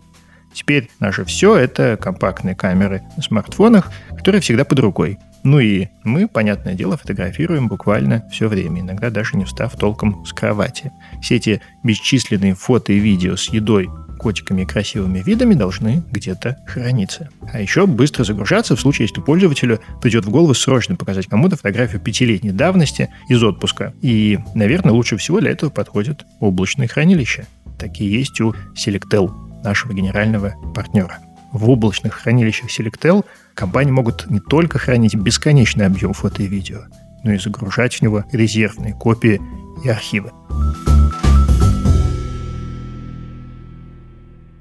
Теперь 0.54 0.90
наше 1.00 1.26
все– 1.26 1.56
это 1.58 1.98
компактные 1.98 2.56
камеры 2.56 3.04
на 3.18 3.24
смартфонах, 3.24 3.92
которые 4.18 4.42
всегда 4.42 4.64
под 4.64 4.80
рукой. 4.80 5.20
Ну 5.44 5.60
и 5.60 5.90
мы, 6.04 6.28
понятное 6.28 6.74
дело, 6.74 6.98
фотографируем 6.98 7.68
буквально 7.68 8.28
все 8.32 8.48
время, 8.48 8.82
иногда 8.82 9.10
даже 9.10 9.38
не 9.38 9.44
встав 9.44 9.76
толком 9.76 10.26
с 10.26 10.34
кровати. 10.34 10.92
Все 11.22 11.36
эти 11.36 11.62
бесчисленные 11.84 12.56
фото 12.56 12.94
и 12.94 13.00
видео 13.00 13.36
с 13.36 13.50
едой, 13.50 13.90
котиками 14.18 14.64
и 14.64 14.66
красивыми 14.66 15.20
видами 15.20 15.54
должны 15.54 16.04
где-то 16.12 16.58
храниться. 16.68 17.30
А 17.52 17.60
еще 17.60 17.86
быстро 17.86 18.24
загружаться 18.24 18.76
в 18.76 18.80
случае, 18.80 19.08
если 19.08 19.22
пользователю 19.22 19.80
придет 20.02 20.26
в 20.26 20.30
голову 20.30 20.54
срочно 20.54 20.96
показать 20.96 21.28
кому-то 21.28 21.56
фотографию 21.58 22.02
пятилетней 22.02 22.52
давности 22.52 23.10
из 23.30 23.44
отпуска. 23.44 23.94
И, 24.02 24.40
наверное, 24.54 24.94
лучше 24.94 25.18
всего 25.18 25.40
для 25.40 25.52
этого 25.52 25.70
подходят 25.70 26.26
облачные 26.40 26.88
хранилища. 26.88 27.46
Такие 27.78 28.12
есть 28.12 28.40
у 28.42 28.56
Selectel, 28.76 29.32
нашего 29.64 29.94
генерального 29.94 30.54
партнера. 30.74 31.20
В 31.52 31.70
облачных 31.70 32.14
хранилищах 32.14 32.70
Selectel 32.70 33.26
компании 33.54 33.92
могут 33.92 34.30
не 34.30 34.40
только 34.40 34.78
хранить 34.78 35.16
бесконечный 35.16 35.86
объем 35.86 36.14
фото 36.14 36.44
и 36.44 36.48
видео, 36.48 36.84
но 37.24 37.34
и 37.34 37.38
загружать 37.38 37.96
в 37.96 38.02
него 38.02 38.24
резервные 38.32 38.94
копии 38.94 39.42
и 39.84 39.90
архивы. 39.90 40.32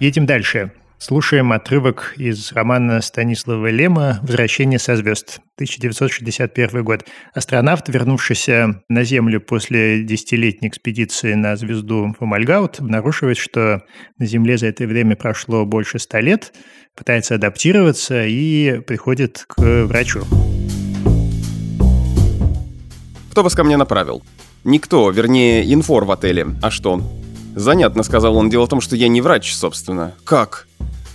Едем 0.01 0.27
дальше. 0.27 0.73
Слушаем 0.99 1.53
отрывок 1.53 2.15
из 2.17 2.53
романа 2.53 3.01
Станислава 3.01 3.71
Лема 3.71 4.21
«Возвращение 4.23 4.79
со 4.79 4.97
звезд», 4.97 5.41
1961 5.57 6.83
год. 6.83 7.05
Астронавт, 7.35 7.89
вернувшийся 7.89 8.83
на 8.89 9.05
Землю 9.05 9.41
после 9.41 10.03
десятилетней 10.03 10.69
экспедиции 10.69 11.35
на 11.35 11.57
звезду 11.57 12.15
Фомальгаут, 12.19 12.81
обнаруживает, 12.81 13.37
что 13.37 13.83
на 14.19 14.27
Земле 14.27 14.57
за 14.57 14.69
это 14.69 14.87
время 14.87 15.15
прошло 15.15 15.65
больше 15.67 15.99
ста 15.99 16.21
лет, 16.21 16.55
пытается 16.97 17.35
адаптироваться 17.35 18.25
и 18.25 18.81
приходит 18.81 19.45
к 19.47 19.85
врачу. 19.85 20.25
Кто 23.31 23.43
вас 23.43 23.55
ко 23.55 23.63
мне 23.63 23.77
направил? 23.77 24.23
Никто, 24.65 25.11
вернее, 25.11 25.73
инфор 25.73 26.05
в 26.05 26.11
отеле. 26.11 26.47
А 26.63 26.71
что? 26.71 27.03
«Занятно»,— 27.55 28.03
сказал 28.05 28.37
он. 28.37 28.51
«Дело 28.51 28.67
в 28.67 28.69
том, 28.69 28.81
что 28.81 28.97
я 28.97 29.09
не 29.09 29.21
врач, 29.21 29.55
собственно». 29.55 30.13
«Как?» 30.25 30.67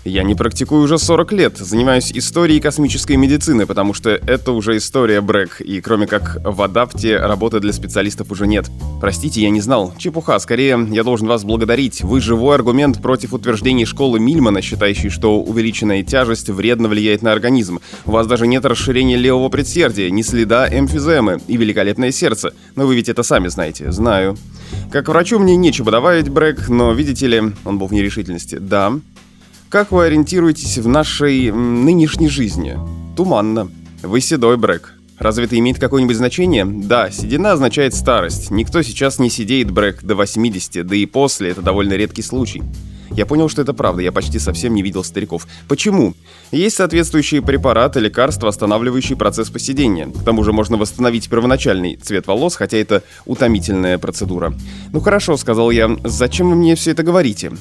Я 0.06 0.24
не 0.24 0.34
практикую 0.34 0.84
уже 0.84 0.98
40 0.98 1.34
лет, 1.34 1.58
занимаюсь 1.58 2.12
историей 2.14 2.62
космической 2.62 3.18
медицины, 3.18 3.66
потому 3.66 3.94
что 3.94 4.10
это 4.12 4.54
уже 4.54 4.78
история 4.78 5.20
Брэк, 5.20 5.60
и 5.60 5.82
кроме 5.82 6.08
как 6.08 6.38
в 6.44 6.62
адапте 6.62 7.18
работы 7.18 7.60
для 7.60 7.74
специалистов 7.74 8.32
уже 8.32 8.48
нет. 8.48 8.72
Простите, 9.02 9.42
я 9.42 9.50
не 9.50 9.60
знал. 9.60 9.94
Чепуха, 9.98 10.40
скорее 10.40 10.88
я 10.90 11.04
должен 11.04 11.28
вас 11.28 11.44
благодарить. 11.44 12.02
Вы 12.02 12.22
живой 12.22 12.56
аргумент 12.56 13.02
против 13.02 13.34
утверждений 13.34 13.86
школы 13.86 14.22
Мильмана, 14.22 14.62
считающей, 14.62 15.10
что 15.10 15.42
увеличенная 15.42 16.02
тяжесть 16.04 16.50
вредно 16.50 16.88
влияет 16.88 17.22
на 17.22 17.34
организм. 17.34 17.80
У 18.06 18.12
вас 18.12 18.26
даже 18.26 18.48
нет 18.48 18.66
расширения 18.66 19.18
левого 19.18 19.50
предсердия, 19.50 20.10
ни 20.10 20.22
следа 20.22 20.70
эмфиземы 20.70 21.42
и 21.48 21.58
великолепное 21.58 22.12
сердце. 22.12 22.54
Но 22.76 22.88
вы 22.88 22.96
ведь 22.96 23.10
это 23.10 23.24
сами 23.24 23.50
знаете. 23.50 23.92
Знаю. 23.92 24.38
Как 24.92 25.10
врачу 25.10 25.40
мне 25.40 25.58
нечего 25.58 25.92
добавить, 25.92 26.30
Брэк, 26.30 26.70
но, 26.70 26.94
видите 26.94 27.28
ли, 27.28 27.44
он 27.66 27.78
был 27.78 27.88
в 27.88 27.94
нерешительности. 27.94 28.56
Да. 28.56 28.94
Как 29.70 29.92
вы 29.92 30.06
ориентируетесь 30.06 30.80
в 30.80 30.88
нашей 30.88 31.52
нынешней 31.52 32.28
жизни? 32.28 32.76
Туманно. 33.16 33.70
Вы 34.02 34.20
седой, 34.20 34.58
Брэк. 34.58 34.96
Разве 35.20 35.46
это 35.46 35.60
имеет 35.60 35.78
какое-нибудь 35.78 36.16
значение? 36.16 36.66
Да, 36.66 37.12
седина 37.12 37.52
означает 37.52 37.94
старость. 37.94 38.50
Никто 38.50 38.82
сейчас 38.82 39.20
не 39.20 39.30
сидеет, 39.30 39.70
Брэк, 39.70 40.02
до 40.02 40.16
80, 40.16 40.88
да 40.88 40.96
и 40.96 41.06
после, 41.06 41.52
это 41.52 41.62
довольно 41.62 41.94
редкий 41.94 42.24
случай. 42.24 42.64
Я 43.12 43.28
понял, 43.28 43.48
что 43.48 43.62
это 43.62 43.76
правда, 43.76 44.02
я 44.02 44.12
почти 44.12 44.40
совсем 44.40 44.74
не 44.74 44.82
видел 44.82 45.04
стариков. 45.04 45.46
Почему? 45.68 46.16
Есть 46.50 46.78
соответствующие 46.78 47.44
препараты, 47.44 48.00
лекарства, 48.00 48.50
останавливающие 48.50 49.20
процесс 49.20 49.52
поседения. 49.52 50.08
К 50.08 50.24
тому 50.24 50.44
же 50.44 50.52
можно 50.52 50.78
восстановить 50.78 51.30
первоначальный 51.30 51.96
цвет 51.96 52.26
волос, 52.26 52.56
хотя 52.56 52.78
это 52.78 53.04
утомительная 53.26 54.00
процедура. 54.00 54.52
«Ну 54.94 55.00
хорошо»,— 55.00 55.38
сказал 55.38 55.70
я,— 55.70 55.96
«зачем 56.04 56.50
вы 56.50 56.56
мне 56.56 56.74
все 56.74 56.90
это 56.92 57.04
говорите?» 57.04 57.52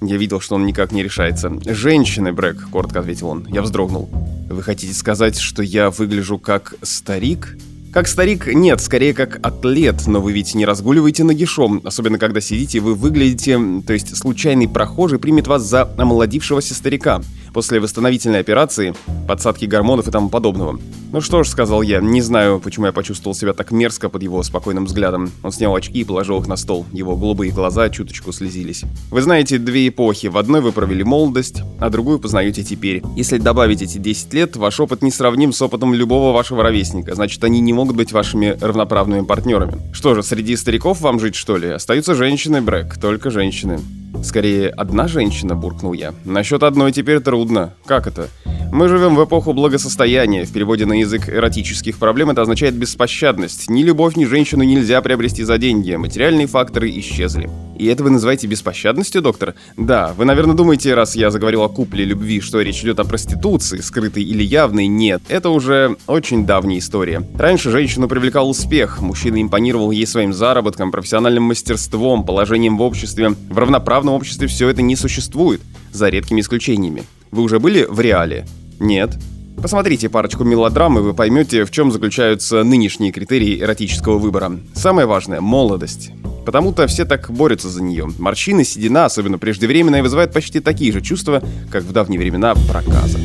Я 0.00 0.16
видел, 0.16 0.40
что 0.40 0.54
он 0.54 0.66
никак 0.66 0.92
не 0.92 1.02
решается. 1.02 1.52
«Женщины, 1.64 2.32
Брэк»,— 2.32 2.68
коротко 2.70 3.00
ответил 3.00 3.28
он. 3.28 3.46
Я 3.50 3.62
вздрогнул. 3.62 4.08
«Вы 4.48 4.62
хотите 4.62 4.94
сказать, 4.94 5.38
что 5.38 5.62
я 5.62 5.90
выгляжу 5.90 6.38
как 6.38 6.74
старик?» 6.82 7.56
Как 7.90 8.06
старик, 8.06 8.46
нет, 8.46 8.82
скорее 8.82 9.14
как 9.14 9.40
атлет, 9.42 10.06
но 10.06 10.20
вы 10.20 10.32
ведь 10.32 10.54
не 10.54 10.66
разгуливаете 10.66 11.24
нагишом, 11.24 11.80
особенно 11.84 12.18
когда 12.18 12.38
сидите, 12.40 12.80
вы 12.80 12.94
выглядите, 12.94 13.58
то 13.86 13.94
есть 13.94 14.14
случайный 14.14 14.68
прохожий 14.68 15.18
примет 15.18 15.46
вас 15.46 15.62
за 15.62 15.90
омолодившегося 15.96 16.74
старика 16.74 17.22
после 17.58 17.80
восстановительной 17.80 18.38
операции, 18.38 18.94
подсадки 19.26 19.64
гормонов 19.64 20.06
и 20.06 20.12
тому 20.12 20.28
подобного. 20.28 20.78
«Ну 21.10 21.20
что 21.20 21.42
ж»,— 21.42 21.48
сказал 21.50 21.82
я, 21.82 22.00
не 22.00 22.20
знаю, 22.20 22.60
почему 22.60 22.86
я 22.86 22.92
почувствовал 22.92 23.34
себя 23.34 23.52
так 23.52 23.72
мерзко 23.72 24.08
под 24.08 24.22
его 24.22 24.40
спокойным 24.44 24.84
взглядом. 24.84 25.32
Он 25.42 25.50
снял 25.50 25.74
очки 25.74 25.98
и 25.98 26.04
положил 26.04 26.40
их 26.40 26.46
на 26.46 26.54
стол. 26.54 26.86
Его 26.92 27.16
голубые 27.16 27.50
глаза 27.50 27.90
чуточку 27.90 28.30
слезились. 28.30 28.84
«Вы 29.10 29.22
знаете 29.22 29.58
две 29.58 29.88
эпохи. 29.88 30.28
В 30.28 30.38
одной 30.38 30.60
вы 30.60 30.70
провели 30.70 31.02
молодость, 31.02 31.62
а 31.80 31.90
другую 31.90 32.20
познаете 32.20 32.62
теперь. 32.62 33.02
Если 33.16 33.38
добавить 33.38 33.82
эти 33.82 33.98
10 33.98 34.32
лет, 34.34 34.54
ваш 34.54 34.78
опыт 34.78 35.02
не 35.02 35.10
сравним 35.10 35.52
с 35.52 35.60
опытом 35.60 35.94
любого 35.94 36.32
вашего 36.32 36.62
ровесника. 36.62 37.16
Значит, 37.16 37.42
они 37.42 37.58
не 37.58 37.72
могут 37.72 37.96
быть 37.96 38.12
вашими 38.12 38.56
равноправными 38.60 39.24
партнерами. 39.24 39.80
Что 39.92 40.14
же, 40.14 40.22
среди 40.22 40.54
стариков 40.54 41.00
вам 41.00 41.18
жить, 41.18 41.34
что 41.34 41.56
ли? 41.56 41.70
Остаются 41.70 42.14
женщины, 42.14 42.60
Брэк, 42.60 43.00
только 43.00 43.30
женщины». 43.30 43.80
«Скорее, 44.22 44.68
одна 44.70 45.06
женщина»,— 45.06 45.54
буркнул 45.56 45.92
я. 45.92 46.12
«Насчет 46.24 46.62
одной 46.62 46.92
теперь 46.92 47.20
трудно. 47.20 47.47
Как 47.86 48.06
это?» 48.06 48.28
Мы 48.70 48.88
живем 48.88 49.16
в 49.16 49.24
эпоху 49.24 49.54
благосостояния. 49.54 50.44
В 50.44 50.52
переводе 50.52 50.84
на 50.84 50.92
язык 51.00 51.28
эротических 51.28 51.96
проблем 51.98 52.30
это 52.30 52.42
означает 52.42 52.74
беспощадность. 52.74 53.70
Ни 53.70 53.82
любовь, 53.82 54.14
ни 54.16 54.26
женщину 54.26 54.62
нельзя 54.62 55.00
приобрести 55.00 55.42
за 55.42 55.56
деньги. 55.56 55.94
Материальные 55.94 56.46
факторы 56.46 56.90
исчезли. 56.90 57.48
И 57.78 57.86
это 57.86 58.02
вы 58.02 58.10
называете 58.10 58.46
беспощадностью, 58.46 59.22
доктор? 59.22 59.54
Да, 59.76 60.12
вы, 60.16 60.24
наверное, 60.24 60.56
думаете, 60.56 60.94
раз 60.94 61.14
я 61.14 61.30
заговорил 61.30 61.62
о 61.62 61.68
купле 61.68 62.04
любви, 62.04 62.40
что 62.40 62.60
речь 62.60 62.82
идет 62.82 62.98
о 62.98 63.04
проституции, 63.04 63.78
скрытой 63.78 64.24
или 64.24 64.42
явной. 64.42 64.88
Нет, 64.88 65.22
это 65.28 65.50
уже 65.50 65.96
очень 66.06 66.44
давняя 66.44 66.78
история. 66.78 67.22
Раньше 67.38 67.70
женщину 67.70 68.08
привлекал 68.08 68.50
успех. 68.50 69.00
Мужчина 69.00 69.40
импонировал 69.40 69.92
ей 69.92 70.06
своим 70.06 70.32
заработком, 70.32 70.90
профессиональным 70.90 71.44
мастерством, 71.44 72.24
положением 72.24 72.76
в 72.76 72.82
обществе. 72.82 73.30
В 73.48 73.58
равноправном 73.58 74.14
обществе 74.14 74.48
все 74.48 74.68
это 74.68 74.82
не 74.82 74.96
существует, 74.96 75.60
за 75.92 76.08
редкими 76.08 76.40
исключениями. 76.40 77.04
Вы 77.30 77.42
уже 77.42 77.60
были 77.60 77.84
в 77.88 78.00
реале? 78.00 78.46
Нет. 78.80 79.16
Посмотрите 79.60 80.08
парочку 80.08 80.44
мелодрам, 80.44 80.98
и 80.98 81.02
вы 81.02 81.14
поймете, 81.14 81.64
в 81.64 81.70
чем 81.70 81.90
заключаются 81.90 82.62
нынешние 82.62 83.12
критерии 83.12 83.60
эротического 83.60 84.18
выбора. 84.18 84.52
Самое 84.74 85.06
важное– 85.06 85.40
молодость. 85.42 86.10
Потому-то 86.48 86.86
все 86.86 87.04
так 87.04 87.30
борются 87.30 87.68
за 87.68 87.82
нее. 87.82 88.06
Морщины, 88.18 88.64
седина, 88.64 89.04
особенно 89.04 89.38
преждевременная, 89.38 90.02
вызывают 90.02 90.32
почти 90.32 90.60
такие 90.60 90.90
же 90.94 91.02
чувства, 91.02 91.42
как 91.70 91.82
в 91.82 91.92
давние 91.92 92.18
времена 92.18 92.54
проказа. 92.70 93.18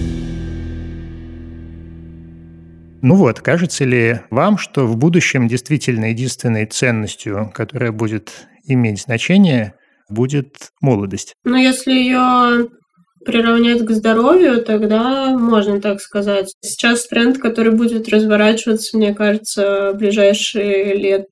Ну 3.02 3.16
вот, 3.16 3.40
кажется 3.40 3.86
ли 3.86 4.20
вам, 4.30 4.58
что 4.58 4.86
в 4.86 4.98
будущем 4.98 5.48
действительно 5.48 6.10
единственной 6.10 6.66
ценностью, 6.66 7.50
которая 7.56 7.94
будет 7.94 8.46
иметь 8.66 9.00
значение, 9.00 9.76
будет 10.10 10.72
молодость? 10.82 11.34
Ну, 11.46 11.56
если 11.56 11.94
ее 11.94 12.68
приравнять 13.24 13.86
к 13.86 13.92
здоровью, 13.92 14.62
тогда 14.66 15.30
можно 15.30 15.80
так 15.80 16.02
сказать. 16.02 16.54
Сейчас 16.60 17.08
тренд, 17.08 17.38
который 17.38 17.72
будет 17.72 18.10
разворачиваться, 18.10 18.98
мне 18.98 19.14
кажется, 19.14 19.94
в 19.94 19.98
ближайшие 19.98 20.98
лет 20.98 21.28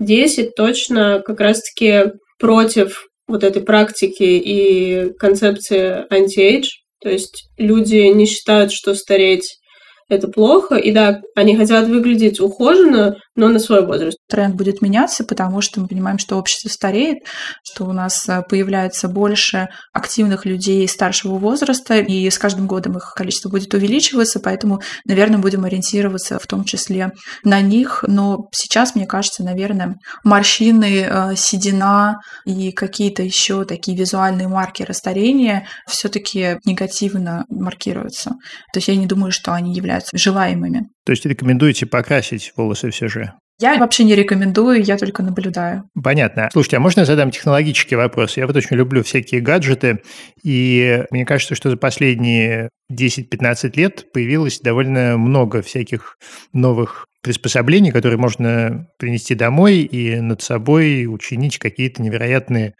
10 0.00 0.54
точно 0.54 1.22
как 1.24 1.40
раз-таки 1.40 2.12
против 2.38 3.06
вот 3.26 3.44
этой 3.44 3.62
практики 3.62 4.22
и 4.22 5.12
концепции 5.18 6.04
anti-age. 6.10 6.68
То 7.00 7.10
есть 7.10 7.48
люди 7.56 7.96
не 8.12 8.26
считают, 8.26 8.72
что 8.72 8.94
стареть 8.94 9.58
это 10.08 10.28
плохо. 10.28 10.76
И 10.76 10.92
да, 10.92 11.20
они 11.34 11.56
хотят 11.56 11.88
выглядеть 11.88 12.40
ухоженно, 12.40 13.16
но 13.36 13.48
на 13.48 13.58
свой 13.58 13.84
возраст. 13.84 14.18
Тренд 14.28 14.54
будет 14.54 14.80
меняться, 14.80 15.24
потому 15.24 15.60
что 15.60 15.80
мы 15.80 15.88
понимаем, 15.88 16.18
что 16.18 16.36
общество 16.36 16.68
стареет, 16.68 17.18
что 17.64 17.84
у 17.84 17.92
нас 17.92 18.28
э, 18.28 18.42
появляется 18.48 19.08
больше 19.08 19.68
активных 19.92 20.46
людей 20.46 20.86
старшего 20.86 21.36
возраста, 21.38 21.98
и 21.98 22.30
с 22.30 22.38
каждым 22.38 22.66
годом 22.66 22.96
их 22.96 23.14
количество 23.16 23.48
будет 23.48 23.74
увеличиваться, 23.74 24.40
поэтому, 24.40 24.80
наверное, 25.04 25.38
будем 25.38 25.64
ориентироваться 25.64 26.38
в 26.38 26.46
том 26.46 26.64
числе 26.64 27.12
на 27.42 27.60
них. 27.60 28.04
Но 28.06 28.48
сейчас, 28.52 28.94
мне 28.94 29.06
кажется, 29.06 29.42
наверное, 29.42 29.96
морщины, 30.22 31.06
э, 31.08 31.36
седина 31.36 32.20
и 32.44 32.70
какие-то 32.72 33.22
еще 33.22 33.64
такие 33.64 33.96
визуальные 33.96 34.48
маркеры 34.48 34.94
старения 34.94 35.66
все-таки 35.88 36.58
негативно 36.64 37.44
маркируются. 37.48 38.30
То 38.72 38.78
есть 38.78 38.88
я 38.88 38.96
не 38.96 39.06
думаю, 39.06 39.32
что 39.32 39.52
они 39.52 39.74
являются 39.74 39.93
желаемыми. 40.12 40.88
То 41.04 41.12
есть 41.12 41.24
рекомендуете 41.26 41.86
покрасить 41.86 42.52
волосы 42.56 42.90
все 42.90 43.08
же? 43.08 43.32
Я 43.60 43.78
вообще 43.78 44.02
не 44.02 44.16
рекомендую, 44.16 44.82
я 44.82 44.98
только 44.98 45.22
наблюдаю. 45.22 45.84
Понятно. 46.02 46.48
Слушайте, 46.52 46.78
а 46.78 46.80
можно 46.80 47.00
я 47.00 47.06
задам 47.06 47.30
технологический 47.30 47.94
вопрос? 47.94 48.36
Я 48.36 48.48
вот 48.48 48.56
очень 48.56 48.76
люблю 48.76 49.04
всякие 49.04 49.40
гаджеты, 49.40 50.00
и 50.42 51.04
мне 51.10 51.24
кажется, 51.24 51.54
что 51.54 51.70
за 51.70 51.76
последние 51.76 52.70
10-15 52.92 53.76
лет 53.76 54.12
появилось 54.12 54.58
довольно 54.60 55.16
много 55.16 55.62
всяких 55.62 56.16
новых 56.52 57.06
приспособлений, 57.22 57.92
которые 57.92 58.18
можно 58.18 58.88
принести 58.98 59.34
домой 59.34 59.78
и 59.78 60.20
над 60.20 60.42
собой 60.42 61.06
учинить 61.06 61.58
какие-то 61.58 62.02
невероятные 62.02 62.74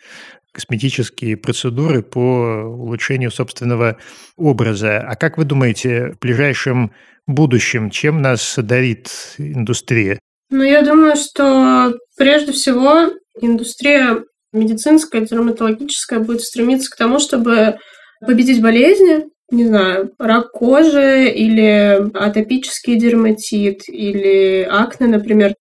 косметические 0.54 1.36
процедуры 1.36 2.02
по 2.02 2.20
улучшению 2.20 3.32
собственного 3.32 3.98
образа. 4.36 4.98
А 5.00 5.16
как 5.16 5.36
вы 5.36 5.44
думаете, 5.44 6.12
в 6.12 6.20
ближайшем 6.20 6.92
будущем 7.26 7.90
чем 7.90 8.22
нас 8.22 8.54
дарит 8.56 9.10
индустрия? 9.38 10.20
Ну, 10.50 10.62
я 10.62 10.82
думаю, 10.82 11.16
что 11.16 11.98
прежде 12.16 12.52
всего 12.52 13.12
индустрия 13.40 14.22
медицинская, 14.52 15.22
дерматологическая 15.22 16.20
будет 16.20 16.42
стремиться 16.42 16.88
к 16.88 16.96
тому, 16.96 17.18
чтобы 17.18 17.78
победить 18.24 18.62
болезни, 18.62 19.24
не 19.50 19.66
знаю, 19.66 20.12
рак 20.20 20.52
кожи 20.52 21.28
или 21.30 22.10
атопический 22.16 22.96
дерматит 22.96 23.88
или 23.88 24.62
акне, 24.70 25.08
например. 25.08 25.54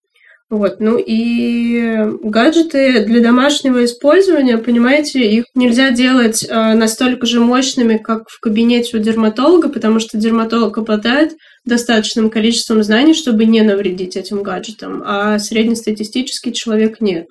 Вот, 0.50 0.80
ну 0.80 1.00
и 1.00 1.96
гаджеты 2.22 3.06
для 3.06 3.22
домашнего 3.22 3.86
использования, 3.86 4.60
понимаете, 4.60 5.24
их 5.24 5.46
нельзя 5.56 5.90
делать 5.90 6.46
э, 6.48 6.74
настолько 6.74 7.26
же 7.26 7.40
мощными, 7.40 7.98
как 7.98 8.30
в 8.30 8.40
кабинете 8.40 8.98
у 8.98 9.00
дерматолога, 9.00 9.70
потому 9.70 10.00
что 10.00 10.18
дерматолог 10.18 10.78
обладает 10.78 11.34
достаточным 11.66 12.30
количеством 12.30 12.84
знаний, 12.84 13.16
чтобы 13.16 13.46
не 13.46 13.62
навредить 13.62 14.16
этим 14.16 14.44
гаджетам, 14.44 15.02
а 15.04 15.40
среднестатистический 15.40 16.54
человек 16.54 17.02
нет. 17.02 17.28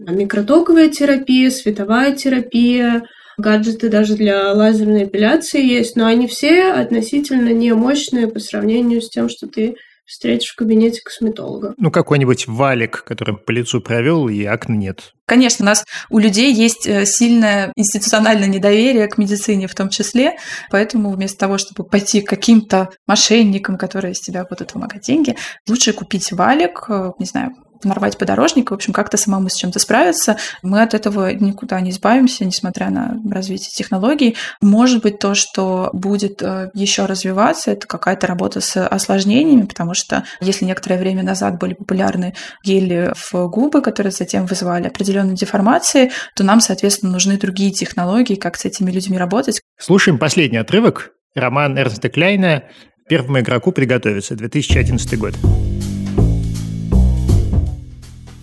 Микротоковая 0.00 0.88
терапия, 0.88 1.50
световая 1.50 2.12
терапия, 2.12 3.04
гаджеты 3.38 3.88
даже 3.88 4.16
для 4.16 4.52
лазерной 4.52 5.04
эпиляции 5.04 5.64
есть, 5.64 5.96
но 5.96 6.06
они 6.06 6.26
все 6.26 6.72
относительно 6.72 7.50
не 7.50 7.72
мощные 7.72 8.26
по 8.26 8.40
сравнению 8.40 9.00
с 9.00 9.10
тем, 9.10 9.28
что 9.28 9.46
ты 9.46 9.76
встретишь 10.04 10.50
в 10.50 10.56
кабинете 10.56 11.00
косметолога. 11.02 11.74
Ну, 11.76 11.90
какой-нибудь 11.90 12.46
валик, 12.46 13.04
который 13.04 13.36
по 13.36 13.50
лицу 13.50 13.80
провел, 13.80 14.28
и 14.28 14.44
акне 14.44 14.76
нет. 14.76 15.14
Конечно, 15.26 15.64
у 15.64 15.66
нас 15.66 15.86
у 16.10 16.18
людей 16.18 16.52
есть 16.52 16.86
э, 16.86 17.06
сильное 17.06 17.72
институциональное 17.76 18.46
недоверие 18.46 19.08
к 19.08 19.16
медицине 19.16 19.66
в 19.66 19.74
том 19.74 19.88
числе, 19.88 20.36
поэтому 20.70 21.10
вместо 21.10 21.38
того, 21.38 21.56
чтобы 21.56 21.84
пойти 21.84 22.20
к 22.20 22.28
каким-то 22.28 22.90
мошенникам, 23.06 23.78
которые 23.78 24.12
из 24.12 24.20
тебя 24.20 24.44
будут 24.44 24.74
вымогать 24.74 25.02
деньги, 25.02 25.36
лучше 25.66 25.94
купить 25.94 26.30
валик, 26.32 26.84
э, 26.88 27.12
не 27.18 27.24
знаю, 27.24 27.52
нарвать 27.88 28.18
подорожник, 28.18 28.70
в 28.70 28.74
общем, 28.74 28.92
как-то 28.92 29.16
самому 29.16 29.48
с 29.48 29.54
чем-то 29.54 29.78
справиться. 29.78 30.36
Мы 30.62 30.82
от 30.82 30.94
этого 30.94 31.32
никуда 31.32 31.80
не 31.80 31.90
избавимся, 31.90 32.44
несмотря 32.44 32.90
на 32.90 33.20
развитие 33.30 33.70
технологий. 33.70 34.36
Может 34.60 35.02
быть, 35.02 35.18
то, 35.18 35.34
что 35.34 35.90
будет 35.92 36.42
э, 36.42 36.70
еще 36.74 37.06
развиваться, 37.06 37.70
это 37.70 37.86
какая-то 37.86 38.26
работа 38.26 38.60
с 38.60 38.86
осложнениями, 38.86 39.66
потому 39.66 39.94
что 39.94 40.24
если 40.40 40.64
некоторое 40.64 40.98
время 40.98 41.22
назад 41.22 41.58
были 41.58 41.74
популярны 41.74 42.34
гели 42.64 43.12
в 43.14 43.48
губы, 43.48 43.80
которые 43.80 44.12
затем 44.12 44.46
вызывали 44.46 44.86
определенные 44.86 45.36
деформации, 45.36 46.10
то 46.34 46.44
нам, 46.44 46.60
соответственно, 46.60 47.12
нужны 47.12 47.38
другие 47.38 47.70
технологии, 47.70 48.34
как 48.34 48.56
с 48.56 48.64
этими 48.64 48.90
людьми 48.90 49.18
работать. 49.18 49.60
Слушаем 49.78 50.18
последний 50.18 50.58
отрывок. 50.58 51.12
Роман 51.34 51.76
Эрнста 51.76 52.08
Кляйна 52.08 52.64
«Первому 53.08 53.40
игроку 53.40 53.72
приготовиться», 53.72 54.36
2011 54.36 55.18
год. 55.18 55.34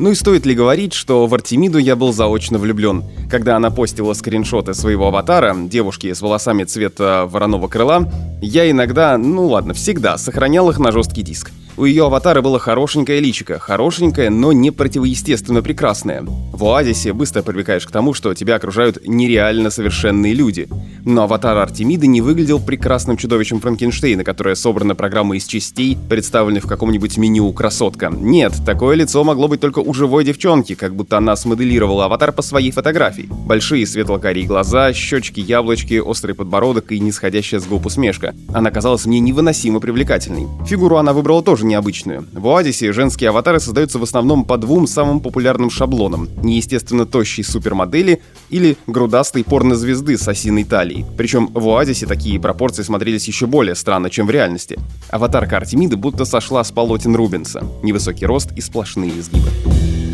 Ну 0.01 0.09
и 0.09 0.15
стоит 0.15 0.47
ли 0.47 0.55
говорить, 0.55 0.93
что 0.93 1.27
в 1.27 1.33
Артемиду 1.35 1.77
я 1.77 1.95
был 1.95 2.11
заочно 2.11 2.57
влюблен. 2.57 3.03
Когда 3.29 3.55
она 3.55 3.69
постила 3.69 4.13
скриншоты 4.13 4.73
своего 4.73 5.09
аватара, 5.09 5.55
девушки 5.55 6.11
с 6.11 6.21
волосами 6.23 6.63
цвета 6.63 7.27
вороного 7.27 7.67
крыла, 7.67 8.11
я 8.41 8.67
иногда, 8.71 9.15
ну 9.19 9.45
ладно, 9.45 9.75
всегда 9.75 10.17
сохранял 10.17 10.71
их 10.71 10.79
на 10.79 10.91
жесткий 10.91 11.21
диск. 11.21 11.51
У 11.77 11.85
ее 11.85 12.05
аватара 12.05 12.41
было 12.41 12.59
хорошенькое 12.59 13.21
личико, 13.21 13.57
хорошенькое, 13.57 14.29
но 14.29 14.51
не 14.51 14.71
противоестественно 14.71 15.61
прекрасное. 15.61 16.23
В 16.25 16.65
Оазисе 16.65 17.13
быстро 17.13 17.41
привыкаешь 17.41 17.87
к 17.87 17.91
тому, 17.91 18.13
что 18.13 18.33
тебя 18.33 18.55
окружают 18.55 18.99
нереально 19.07 19.69
совершенные 19.69 20.33
люди. 20.33 20.67
Но 21.05 21.23
аватар 21.23 21.57
Артемиды 21.57 22.07
не 22.07 22.21
выглядел 22.21 22.59
прекрасным 22.59 23.17
чудовищем 23.17 23.59
Франкенштейна, 23.59 24.23
которое 24.23 24.55
собрано 24.55 24.93
программой 24.93 25.37
из 25.37 25.45
частей, 25.45 25.97
представленной 26.09 26.59
в 26.59 26.67
каком-нибудь 26.67 27.17
меню 27.17 27.51
«Красотка». 27.53 28.11
Нет, 28.11 28.53
такое 28.65 28.95
лицо 28.95 29.23
могло 29.23 29.47
быть 29.47 29.61
только 29.61 29.79
у 29.79 29.93
живой 29.93 30.23
девчонки, 30.23 30.75
как 30.75 30.95
будто 30.95 31.17
она 31.17 31.35
смоделировала 31.35 32.05
аватар 32.05 32.31
по 32.31 32.41
своей 32.41 32.71
фотографии. 32.71 33.29
Большие 33.31 33.87
светло-карие 33.87 34.45
глаза, 34.45 34.93
щечки, 34.93 35.39
яблочки, 35.39 35.99
острый 35.99 36.33
подбородок 36.35 36.91
и 36.91 36.99
нисходящая 36.99 37.59
с 37.59 37.65
губ 37.65 37.85
усмешка. 37.85 38.35
Она 38.53 38.69
казалась 38.69 39.05
мне 39.05 39.19
невыносимо 39.19 39.79
привлекательной. 39.79 40.47
Фигуру 40.67 40.97
она 40.97 41.13
выбрала 41.13 41.41
тоже 41.41 41.60
необычную. 41.65 42.25
В 42.33 42.47
Оадисе 42.47 42.93
женские 42.93 43.29
аватары 43.29 43.59
создаются 43.59 43.99
в 43.99 44.03
основном 44.03 44.45
по 44.45 44.57
двум 44.57 44.87
самым 44.87 45.19
популярным 45.19 45.69
шаблонам. 45.69 46.29
Неестественно 46.43 47.05
тощей 47.05 47.43
супермодели 47.43 48.21
или 48.49 48.77
грудастой 48.87 49.43
порнозвезды 49.43 50.17
с 50.17 50.27
осиной 50.27 50.63
талией. 50.63 51.05
Причем 51.17 51.47
в 51.47 51.67
Оазисе 51.69 52.05
такие 52.05 52.39
пропорции 52.39 52.83
смотрелись 52.83 53.27
еще 53.27 53.47
более 53.47 53.75
странно, 53.75 54.09
чем 54.09 54.27
в 54.27 54.31
реальности. 54.31 54.79
Аватарка 55.09 55.57
Артемиды 55.57 55.97
будто 55.97 56.25
сошла 56.25 56.63
с 56.63 56.71
полотен 56.71 57.15
Рубенса. 57.15 57.63
Невысокий 57.83 58.25
рост 58.25 58.51
и 58.55 58.61
сплошные 58.61 59.17
изгибы. 59.19 60.10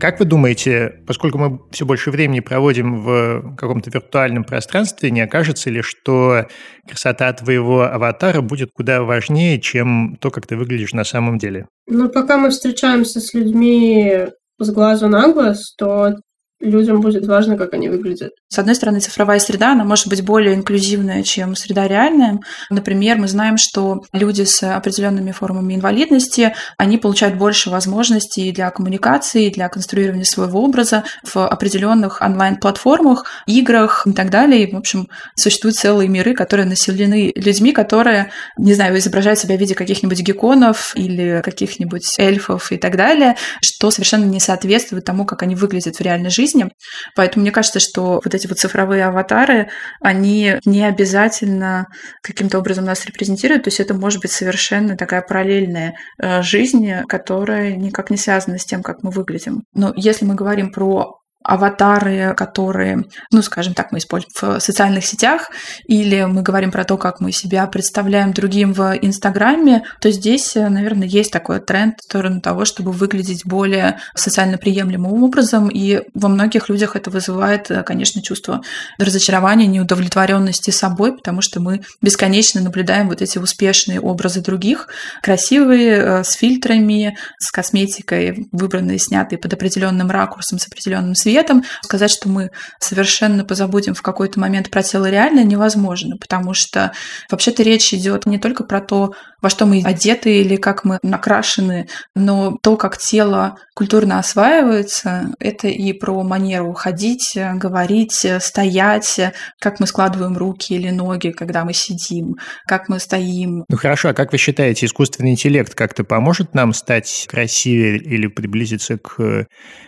Как 0.00 0.18
вы 0.18 0.24
думаете, 0.24 1.02
поскольку 1.06 1.36
мы 1.36 1.60
все 1.70 1.84
больше 1.84 2.10
времени 2.10 2.40
проводим 2.40 3.02
в 3.02 3.54
каком-то 3.56 3.90
виртуальном 3.90 4.44
пространстве, 4.44 5.10
не 5.10 5.20
окажется 5.20 5.68
ли, 5.68 5.82
что 5.82 6.46
красота 6.88 7.30
твоего 7.34 7.82
аватара 7.82 8.40
будет 8.40 8.70
куда 8.72 9.02
важнее, 9.02 9.60
чем 9.60 10.16
то, 10.18 10.30
как 10.30 10.46
ты 10.46 10.56
выглядишь 10.56 10.94
на 10.94 11.04
самом 11.04 11.36
деле? 11.36 11.66
Ну, 11.86 12.08
пока 12.08 12.38
мы 12.38 12.48
встречаемся 12.48 13.20
с 13.20 13.34
людьми 13.34 14.26
с 14.58 14.70
глазу 14.70 15.08
на 15.08 15.30
глаз, 15.32 15.74
то 15.76 16.14
людям 16.60 17.00
будет 17.00 17.26
важно, 17.26 17.56
как 17.56 17.74
они 17.74 17.88
выглядят. 17.88 18.32
С 18.48 18.58
одной 18.58 18.74
стороны, 18.74 19.00
цифровая 19.00 19.38
среда, 19.38 19.72
она 19.72 19.84
может 19.84 20.08
быть 20.08 20.22
более 20.22 20.54
инклюзивная, 20.54 21.22
чем 21.22 21.56
среда 21.56 21.88
реальная. 21.88 22.38
Например, 22.68 23.16
мы 23.16 23.28
знаем, 23.28 23.56
что 23.56 24.02
люди 24.12 24.42
с 24.42 24.62
определенными 24.62 25.32
формами 25.32 25.74
инвалидности, 25.74 26.54
они 26.76 26.98
получают 26.98 27.36
больше 27.36 27.70
возможностей 27.70 28.52
для 28.52 28.70
коммуникации, 28.70 29.48
для 29.48 29.68
конструирования 29.68 30.24
своего 30.24 30.62
образа 30.62 31.04
в 31.24 31.46
определенных 31.46 32.20
онлайн-платформах, 32.20 33.24
играх 33.46 34.06
и 34.06 34.12
так 34.12 34.30
далее. 34.30 34.64
И, 34.64 34.72
в 34.72 34.76
общем, 34.76 35.08
существуют 35.34 35.76
целые 35.76 36.08
миры, 36.08 36.34
которые 36.34 36.66
населены 36.66 37.32
людьми, 37.34 37.72
которые, 37.72 38.30
не 38.58 38.74
знаю, 38.74 38.98
изображают 38.98 39.38
себя 39.38 39.56
в 39.56 39.60
виде 39.60 39.74
каких-нибудь 39.74 40.20
гекконов 40.20 40.92
или 40.94 41.40
каких-нибудь 41.42 42.18
эльфов 42.18 42.70
и 42.72 42.76
так 42.76 42.96
далее, 42.96 43.36
что 43.62 43.90
совершенно 43.90 44.24
не 44.24 44.40
соответствует 44.40 45.04
тому, 45.04 45.24
как 45.24 45.42
они 45.42 45.54
выглядят 45.54 45.96
в 45.96 46.00
реальной 46.00 46.30
жизни 46.30 46.49
жизни. 46.50 46.70
Поэтому 47.14 47.42
мне 47.42 47.52
кажется, 47.52 47.80
что 47.80 48.20
вот 48.24 48.34
эти 48.34 48.46
вот 48.46 48.58
цифровые 48.58 49.04
аватары, 49.04 49.68
они 50.00 50.56
не 50.64 50.84
обязательно 50.84 51.86
каким-то 52.22 52.58
образом 52.58 52.84
нас 52.84 53.04
репрезентируют. 53.06 53.64
То 53.64 53.68
есть 53.68 53.80
это 53.80 53.94
может 53.94 54.20
быть 54.20 54.32
совершенно 54.32 54.96
такая 54.96 55.22
параллельная 55.22 55.94
э, 56.18 56.42
жизнь, 56.42 56.90
которая 57.08 57.76
никак 57.76 58.10
не 58.10 58.16
связана 58.16 58.58
с 58.58 58.64
тем, 58.64 58.82
как 58.82 59.02
мы 59.02 59.10
выглядим. 59.10 59.64
Но 59.74 59.92
если 59.96 60.24
мы 60.24 60.34
говорим 60.34 60.72
про 60.72 61.19
аватары, 61.50 62.32
которые, 62.36 63.04
ну, 63.32 63.42
скажем 63.42 63.74
так, 63.74 63.90
мы 63.90 63.98
используем 63.98 64.30
в 64.40 64.60
социальных 64.60 65.04
сетях, 65.04 65.50
или 65.86 66.22
мы 66.22 66.42
говорим 66.42 66.70
про 66.70 66.84
то, 66.84 66.96
как 66.96 67.18
мы 67.20 67.32
себя 67.32 67.66
представляем 67.66 68.32
другим 68.32 68.72
в 68.72 68.96
Инстаграме, 69.02 69.82
то 70.00 70.12
здесь, 70.12 70.54
наверное, 70.54 71.08
есть 71.08 71.32
такой 71.32 71.58
тренд 71.58 71.98
в 71.98 72.04
сторону 72.04 72.40
того, 72.40 72.64
чтобы 72.64 72.92
выглядеть 72.92 73.44
более 73.44 73.98
социально 74.14 74.58
приемлемым 74.58 75.12
образом, 75.22 75.68
и 75.68 76.02
во 76.14 76.28
многих 76.28 76.68
людях 76.68 76.94
это 76.94 77.10
вызывает, 77.10 77.68
конечно, 77.84 78.22
чувство 78.22 78.62
разочарования, 78.98 79.66
неудовлетворенности 79.66 80.70
собой, 80.70 81.16
потому 81.16 81.42
что 81.42 81.58
мы 81.60 81.82
бесконечно 82.00 82.60
наблюдаем 82.60 83.08
вот 83.08 83.22
эти 83.22 83.38
успешные 83.38 84.00
образы 84.00 84.40
других, 84.40 84.86
красивые, 85.20 85.90
э, 85.96 86.24
с 86.24 86.34
фильтрами, 86.34 87.16
с 87.38 87.50
косметикой, 87.50 88.46
выбранные, 88.52 89.00
снятые 89.00 89.38
под 89.38 89.52
определенным 89.52 90.10
ракурсом, 90.10 90.60
с 90.60 90.66
определенным 90.68 91.16
светом, 91.16 91.39
светом. 91.40 91.64
Сказать, 91.82 92.10
что 92.10 92.28
мы 92.28 92.50
совершенно 92.78 93.44
позабудем 93.44 93.94
в 93.94 94.02
какой-то 94.02 94.38
момент 94.38 94.70
про 94.70 94.82
тело 94.82 95.08
реально 95.08 95.44
невозможно, 95.44 96.16
потому 96.16 96.54
что 96.54 96.92
вообще-то 97.30 97.62
речь 97.62 97.92
идет 97.94 98.26
не 98.26 98.38
только 98.38 98.64
про 98.64 98.80
то, 98.80 99.14
во 99.42 99.50
что 99.50 99.66
мы 99.66 99.82
одеты 99.84 100.40
или 100.40 100.56
как 100.56 100.84
мы 100.84 100.98
накрашены, 101.02 101.88
но 102.14 102.58
то, 102.62 102.76
как 102.76 102.98
тело 102.98 103.56
культурно 103.74 104.18
осваивается, 104.18 105.32
это 105.38 105.68
и 105.68 105.92
про 105.92 106.22
манеру 106.22 106.72
ходить, 106.74 107.36
говорить, 107.54 108.26
стоять, 108.40 109.20
как 109.60 109.80
мы 109.80 109.86
складываем 109.86 110.36
руки 110.36 110.74
или 110.74 110.90
ноги, 110.90 111.30
когда 111.30 111.64
мы 111.64 111.72
сидим, 111.72 112.36
как 112.66 112.88
мы 112.88 112.98
стоим. 112.98 113.64
Ну 113.68 113.76
хорошо, 113.76 114.10
а 114.10 114.14
как 114.14 114.32
вы 114.32 114.38
считаете, 114.38 114.86
искусственный 114.86 115.30
интеллект 115.30 115.74
как-то 115.74 116.04
поможет 116.04 116.54
нам 116.54 116.72
стать 116.72 117.26
красивее 117.28 117.98
или 117.98 118.26
приблизиться 118.26 118.98
к 118.98 119.46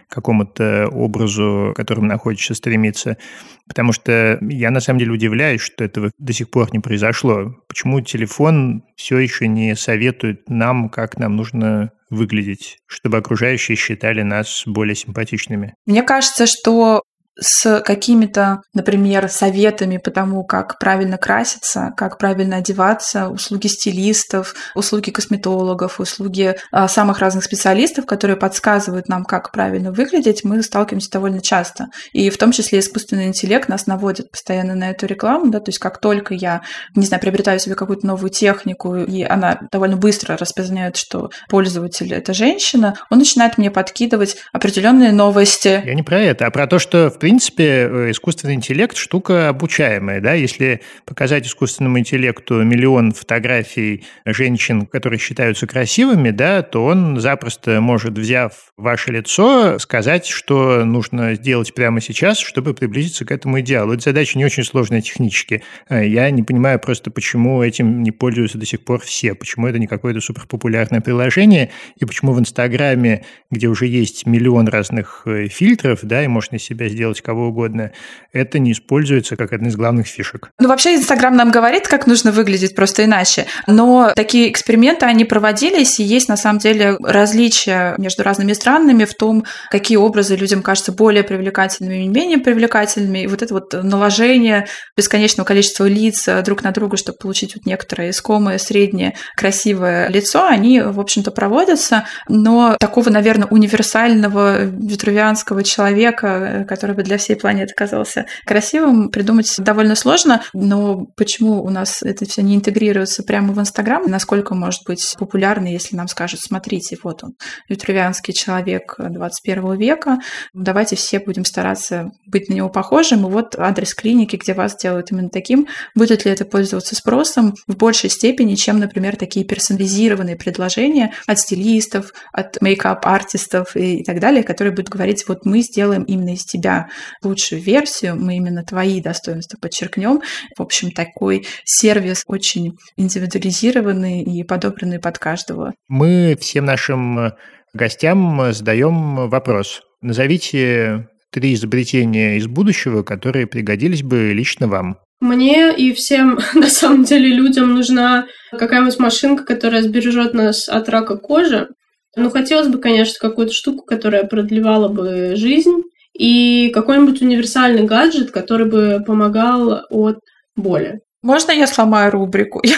какому-то 0.09 0.89
образу, 0.89 1.73
к 1.73 1.77
которому 1.77 2.07
нам 2.07 2.19
хочется 2.19 2.55
стремиться. 2.55 3.17
Потому 3.67 3.93
что 3.93 4.39
я 4.43 4.71
на 4.71 4.81
самом 4.81 4.99
деле 4.99 5.13
удивляюсь, 5.13 5.61
что 5.61 5.85
этого 5.85 6.11
до 6.19 6.33
сих 6.33 6.51
пор 6.51 6.73
не 6.73 6.81
произошло. 6.81 7.55
Почему 7.69 8.01
телефон 8.01 8.85
все 8.97 9.19
еще 9.19 9.49
не 9.49 9.75
советует 9.77 10.49
нам, 10.49 10.89
как 10.89 11.19
нам 11.19 11.37
нужно 11.37 11.93
выглядеть, 12.11 12.79
чтобы 12.87 13.19
окружающие 13.19 13.77
считали 13.77 14.23
нас 14.23 14.65
более 14.67 14.95
симпатичными? 14.95 15.75
Мне 15.87 16.03
кажется, 16.03 16.47
что 16.47 17.03
с 17.39 17.81
какими-то, 17.81 18.63
например, 18.75 19.29
советами 19.29 19.97
по 19.97 20.11
тому, 20.11 20.45
как 20.45 20.79
правильно 20.79 21.17
краситься, 21.17 21.93
как 21.97 22.19
правильно 22.19 22.57
одеваться, 22.57 23.29
услуги 23.29 23.69
стилистов, 23.69 24.55
услуги 24.75 25.11
косметологов, 25.11 25.99
услуги 25.99 26.57
а, 26.71 26.89
самых 26.89 27.21
разных 27.21 27.45
специалистов, 27.45 28.05
которые 28.07 28.37
подсказывают 28.37 29.09
нам, 29.09 29.25
как 29.25 29.51
правильно 29.51 29.93
выглядеть, 29.93 30.45
мы 30.45 30.63
сталкиваемся 30.63 31.11
довольно 31.11 31.41
часто. 31.41 31.87
И 32.13 32.29
в 32.29 32.37
том 32.37 32.53
числе 32.53 32.81
искусственный 32.81 33.29
интеллект 33.29 33.69
нас 33.69 33.87
наводит 33.87 34.31
постоянно 34.31 34.75
на 34.75 34.91
эту 34.91 35.07
рекламу, 35.07 35.51
да, 35.51 35.61
то 35.61 35.71
есть 35.71 35.79
как 35.79 36.01
только 36.01 36.35
я, 36.35 36.63
не 36.95 37.07
знаю, 37.07 37.21
приобретаю 37.21 37.59
себе 37.59 37.75
какую-то 37.75 38.07
новую 38.07 38.31
технику, 38.31 38.97
и 38.97 39.23
она 39.23 39.59
довольно 39.71 39.97
быстро 39.97 40.37
распознает, 40.37 40.97
что 40.97 41.31
пользователь— 41.49 42.13
это 42.15 42.35
женщина, 42.35 42.95
он 43.11 43.19
начинает 43.19 43.57
мне 43.57 43.71
подкидывать 43.71 44.37
определенные 44.53 45.13
новости. 45.13 45.83
Я 45.85 45.95
не 45.95 46.03
про 46.03 46.21
это, 46.21 46.47
а 46.47 46.51
про 46.51 46.67
то, 46.67 46.79
что 46.79 47.11
в 47.11 47.22
принципе, 47.23 47.89
э, 47.89 48.11
искусственный 48.11 48.55
интеллект– 48.55 48.97
штука 48.99 49.49
обучаемая. 49.49 50.21
Да? 50.21 50.33
Если 50.33 50.81
показать 51.05 51.47
искусственному 51.47 52.01
интеллекту 52.01 52.65
миллион 52.65 53.13
фотографий 53.13 54.05
женщин, 54.25 54.87
которые 54.87 55.21
считаются 55.21 55.69
красивыми, 55.69 56.31
да, 56.31 56.63
то 56.63 56.85
он 56.85 57.21
запросто 57.21 57.81
может, 57.81 58.19
взяв 58.19 58.73
ваше 58.77 59.13
лицо, 59.13 59.79
сказать, 59.79 60.27
что 60.27 60.85
нужно 60.85 61.35
сделать 61.35 61.73
прямо 61.75 62.01
сейчас, 62.01 62.41
чтобы 62.41 62.75
приблизиться 62.75 63.25
к 63.25 63.31
этому 63.31 63.61
идеалу. 63.61 63.93
Эта 63.93 64.03
задача 64.03 64.37
не 64.37 64.45
очень 64.45 64.65
сложная 64.65 65.01
технически. 65.01 65.63
Э, 65.89 66.05
я 66.05 66.29
не 66.31 66.43
понимаю 66.43 66.81
просто, 66.81 67.13
почему 67.13 67.63
этим 67.63 68.03
не 68.03 68.11
пользуются 68.11 68.59
до 68.59 68.67
сих 68.67 68.85
пор 68.85 69.01
все, 69.01 69.37
почему 69.37 69.69
это 69.69 69.79
не 69.79 69.87
какое-то 69.87 70.21
суперпопулярное 70.21 71.01
приложение, 71.01 71.71
и 72.01 72.05
почему 72.05 72.33
в 72.33 72.41
Инстаграме, 72.41 73.25
где 73.53 73.69
уже 73.69 73.87
есть 73.87 74.27
миллион 74.27 74.67
разных 74.67 75.23
э, 75.27 75.47
фильтров, 75.47 76.01
да, 76.03 76.25
и 76.25 76.27
можно 76.27 76.59
себя 76.59 76.89
сделать 76.89 77.12
делать 77.13 77.21
кого 77.21 77.49
угодно, 77.49 77.93
это 78.33 78.59
не 78.59 78.73
используется 78.73 79.37
как 79.37 79.53
одна 79.53 79.69
из 79.69 79.77
главных 79.77 80.07
фишек. 80.07 80.51
Ну, 80.59 80.69
вообще, 80.69 80.97
Инстаграм 80.97 81.37
нам 81.37 81.51
говорит, 81.51 81.87
как 81.87 82.07
нужно 82.07 82.33
выглядеть 82.33 82.75
просто 82.75 83.05
иначе. 83.05 83.47
Но 83.67 84.13
такие 84.17 84.51
эксперименты, 84.51 85.07
они 85.07 85.25
проводились, 85.25 86.01
и 86.01 86.03
есть 86.03 86.29
на 86.29 86.37
самом 86.37 86.59
деле 86.59 86.97
различия 87.03 87.95
между 87.99 88.23
разными 88.23 88.55
странами 88.55 89.05
в 89.05 89.15
том, 89.15 89.45
какие 89.71 89.99
образы 89.99 90.37
людям 90.37 90.63
кажутся 90.63 90.93
более 90.93 91.23
привлекательными 91.23 92.05
и 92.05 92.09
менее 92.09 92.39
привлекательными. 92.39 93.21
И 93.21 93.27
вот 93.27 93.43
это 93.43 93.55
вот 93.55 93.73
наложение 93.75 94.67
бесконечного 94.97 95.47
количества 95.47 95.87
лиц 95.87 96.29
друг 96.45 96.63
на 96.63 96.71
друга, 96.73 96.97
чтобы 96.97 97.19
получить 97.19 97.55
вот 97.55 97.67
некоторое 97.67 98.11
искомое, 98.11 98.59
среднее, 98.59 99.15
красивое 99.37 100.09
лицо, 100.09 100.47
они, 100.47 100.81
в 100.81 100.99
общем-то, 100.99 101.31
проводятся. 101.31 102.05
Но 102.29 102.77
такого, 102.81 103.11
наверное, 103.11 103.49
универсального 103.49 104.65
витрувианского 104.65 105.63
человека, 105.63 106.65
который 106.69 106.95
бы 106.95 107.02
чтобы 107.03 107.05
для 107.05 107.19
всей 107.19 107.37
планеты 107.37 107.75
казался 107.75 108.27
красивым, 108.47 109.11
придумать 109.11 109.53
довольно 109.59 109.95
сложно. 109.95 110.43
Но 110.53 111.07
почему 111.17 111.63
у 111.63 111.71
нас 111.71 112.03
это 112.03 112.25
все 112.25 112.43
не 112.43 112.55
интегрируется 112.55 113.23
прямо 113.23 113.53
в 113.53 113.61
Инстаграм? 113.61 114.03
Насколько 114.07 114.55
может 114.55 114.83
быть 114.87 115.15
популярно, 115.19 115.69
если 115.69 115.97
нам 115.97 116.09
скажут, 116.09 116.41
смотрите, 116.41 116.97
вот 117.03 117.25
он, 117.25 117.35
витрувианский 117.69 118.33
человек 118.33 118.95
21 118.99 119.77
века, 119.77 120.19
давайте 120.55 120.97
все 120.97 121.19
будем 121.19 121.45
стараться 121.45 122.11
быть 122.27 122.49
на 122.49 122.55
него 122.55 122.69
похожим, 122.69 123.27
и 123.27 123.31
вот 123.31 123.59
адрес 123.59 123.95
клиники, 123.95 124.37
где 124.37 124.55
вас 124.55 124.77
делают 124.77 125.11
именно 125.13 125.29
таким, 125.29 125.67
будет 125.95 126.25
ли 126.25 126.31
это 126.31 126.45
пользоваться 126.45 126.95
спросом 126.95 127.55
в 127.67 127.77
большей 127.77 128.11
степени, 128.11 128.55
чем, 128.55 128.79
например, 128.79 129.17
такие 129.17 129.45
персонализированные 129.45 130.37
предложения 130.37 131.13
от 131.27 131.39
стилистов, 131.39 132.13
от 132.33 132.61
мейкап-артистов 132.61 133.77
и 133.77 134.03
так 134.05 134.21
далее, 134.21 134.43
которые 134.43 134.73
будут 134.73 134.89
говорить, 134.89 135.25
вот 135.29 135.45
мы 135.45 135.61
сделаем 135.61 136.05
именно 136.05 136.35
из 136.35 136.45
тебя 136.45 136.89
лучшую 137.23 137.61
версию, 137.61 138.17
мы 138.17 138.37
именно 138.37 138.65
твои 138.65 139.01
достоинства 139.01 139.59
подчеркнем. 139.61 140.23
В 140.57 140.63
общем, 140.63 140.91
такой 140.91 141.47
сервис 141.65 142.23
очень 142.27 142.77
индивидуализированный 142.97 144.23
и 144.23 144.43
подобранный 144.45 144.99
под 144.99 145.19
каждого. 145.19 145.73
Мы 145.89 146.37
всем 146.41 146.65
нашим 146.65 147.33
гостям 147.75 148.53
задаем 148.53 149.29
вопрос. 149.29 149.83
Назовите 150.01 151.09
три 151.31 151.55
изобретения 151.55 152.37
из 152.37 152.47
будущего, 152.47 153.03
которые 153.03 153.47
пригодились 153.47 154.03
бы 154.03 154.33
лично 154.33 154.69
вам. 154.69 154.99
Мне 155.21 155.73
и 155.75 155.93
всем, 155.93 156.41
на 156.55 156.69
самом 156.69 157.05
деле, 157.05 157.29
людям 157.29 157.75
нужна 157.75 158.27
какая-нибудь 158.51 158.99
машинка, 158.99 159.45
которая 159.45 159.83
сбережет 159.83 160.35
нас 160.35 160.69
от 160.69 160.89
рака 160.89 161.17
кожи. 161.17 161.69
Ну, 162.17 162.29
хотелось 162.29 162.69
бы, 162.69 162.79
конечно, 162.79 163.15
какую-то 163.21 163.55
штуку, 163.55 163.85
которая 163.85 164.25
продлевала 164.25 164.89
бы 164.89 165.35
жизнь, 165.37 165.83
и 166.15 166.71
какой-нибудь 166.71 167.23
универсальный 167.23 167.85
гаджет, 167.85 168.31
который 168.31 168.67
бы 168.67 169.03
помогал 169.05 169.85
от 169.91 170.19
боли. 170.57 171.01
Можно 171.23 171.53
я 171.53 171.69
сломаю 171.69 172.11
рубрику? 172.11 172.61
Я 172.65 172.77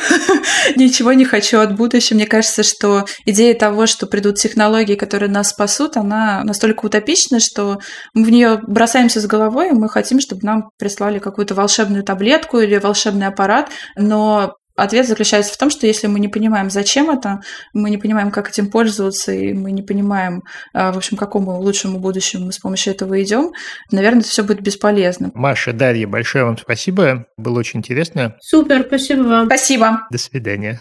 ничего 0.77 1.15
не 1.15 1.25
хочу 1.25 1.61
от 1.61 1.75
будущего. 1.77 2.17
Мне 2.17 2.27
кажется, 2.27 2.63
что 2.63 3.07
идея 3.25 3.55
того, 3.55 3.87
что 3.87 4.07
придут 4.07 4.37
технологии, 4.37 4.97
которые 4.97 5.31
нас 5.31 5.49
спасут, 5.49 5.97
она 5.97 6.43
настолько 6.45 6.85
утопична, 6.85 7.41
что 7.41 7.79
мы 8.13 8.25
в 8.25 8.31
нее 8.31 8.61
бросаемся 8.67 9.21
с 9.23 9.27
головой, 9.27 9.71
и 9.71 9.73
мы 9.73 9.89
хотим, 9.89 10.21
чтобы 10.21 10.43
нам 10.45 10.71
прислали 10.79 11.19
какую-то 11.21 11.55
волшебную 11.55 12.05
таблетку 12.05 12.59
или 12.59 12.77
волшебный 12.77 13.29
аппарат, 13.29 13.71
но 13.97 14.57
Ответ 14.77 15.07
заключается 15.07 15.55
в 15.55 15.57
том, 15.57 15.71
что 15.71 15.87
если 15.87 16.09
мы 16.09 16.19
не 16.19 16.27
понимаем, 16.27 16.69
зачем 16.69 17.09
это, 17.09 17.41
мы 17.73 17.91
не 17.91 17.97
понимаем, 17.97 18.33
как 18.33 18.49
этим 18.49 18.71
пользоваться, 18.71 19.31
и 19.31 19.53
мы 19.53 19.71
не 19.71 19.83
понимаем, 19.83 20.43
а, 20.73 20.93
в 20.93 20.97
общем, 20.97 21.17
к 21.17 21.21
какому 21.21 21.61
лучшему 21.61 21.99
будущему 21.99 22.47
мы 22.47 22.53
с 22.53 22.59
помощью 22.59 22.93
этого 22.93 23.23
идем, 23.23 23.53
наверное, 23.93 24.21
это 24.21 24.29
все 24.29 24.43
будет 24.43 24.63
бесполезно. 24.63 25.31
Маша, 25.35 25.73
Дарья, 25.73 26.09
большое 26.09 26.45
вам 26.45 26.59
спасибо. 26.59 27.27
Было 27.37 27.61
очень 27.61 27.79
интересно. 27.79 28.37
Супер, 28.41 28.85
спасибо 28.89 29.23
вам. 29.23 29.47
Спасибо. 29.47 30.01
До 30.11 30.19
свидания. 30.19 30.81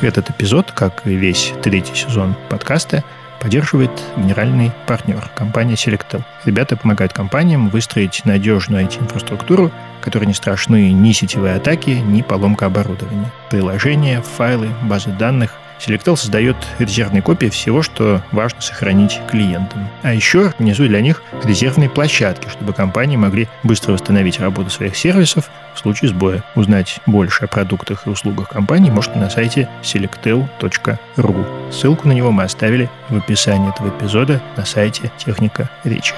Этот 0.00 0.30
эпизод, 0.30 0.72
как 0.72 1.06
и 1.06 1.14
весь 1.14 1.52
третий 1.62 1.94
сезон 1.94 2.34
подкаста, 2.48 3.04
поддерживает 3.40 3.90
генеральный 4.16 4.72
партнер 4.86 5.30
компания 5.34 5.74
Selectel. 5.74 6.22
Ребята 6.46 6.78
помогают 6.78 7.12
компаниям 7.12 7.68
выстроить 7.68 8.24
надежную 8.24 8.86
IT-инфраструктуру, 8.86 9.70
которой 10.04 10.26
не 10.26 10.34
страшны 10.34 10.92
ни 10.92 11.12
сетевые 11.12 11.54
атаки, 11.54 11.90
ни 11.90 12.20
поломка 12.20 12.66
оборудования. 12.66 13.32
Приложения, 13.50 14.20
файлы, 14.20 14.68
базы 14.82 15.10
данных. 15.10 15.52
Selectel 15.80 16.16
создает 16.16 16.56
резервные 16.78 17.22
копии 17.22 17.46
всего, 17.46 17.82
что 17.82 18.22
важно 18.30 18.60
сохранить 18.60 19.20
клиентам. 19.28 19.88
А 20.02 20.14
еще 20.14 20.46
организует 20.48 20.90
для 20.90 21.00
них 21.00 21.22
резервные 21.42 21.90
площадки, 21.90 22.48
чтобы 22.48 22.72
компании 22.74 23.16
могли 23.16 23.48
быстро 23.62 23.92
восстановить 23.92 24.38
работу 24.40 24.70
своих 24.70 24.94
сервисов 24.94 25.50
в 25.74 25.78
случае 25.78 26.10
сбоя. 26.10 26.44
Узнать 26.54 27.00
больше 27.06 27.44
о 27.44 27.48
продуктах 27.48 28.06
и 28.06 28.10
услугах 28.10 28.50
компании 28.50 28.90
можно 28.90 29.16
на 29.16 29.30
сайте 29.30 29.68
selectel.ru. 29.82 31.72
Ссылку 31.72 32.08
на 32.08 32.12
него 32.12 32.30
мы 32.30 32.44
оставили 32.44 32.88
в 33.08 33.16
описании 33.16 33.70
этого 33.70 33.88
эпизода 33.88 34.40
на 34.56 34.64
сайте 34.64 35.10
Техника 35.18 35.70
Речи. 35.82 36.14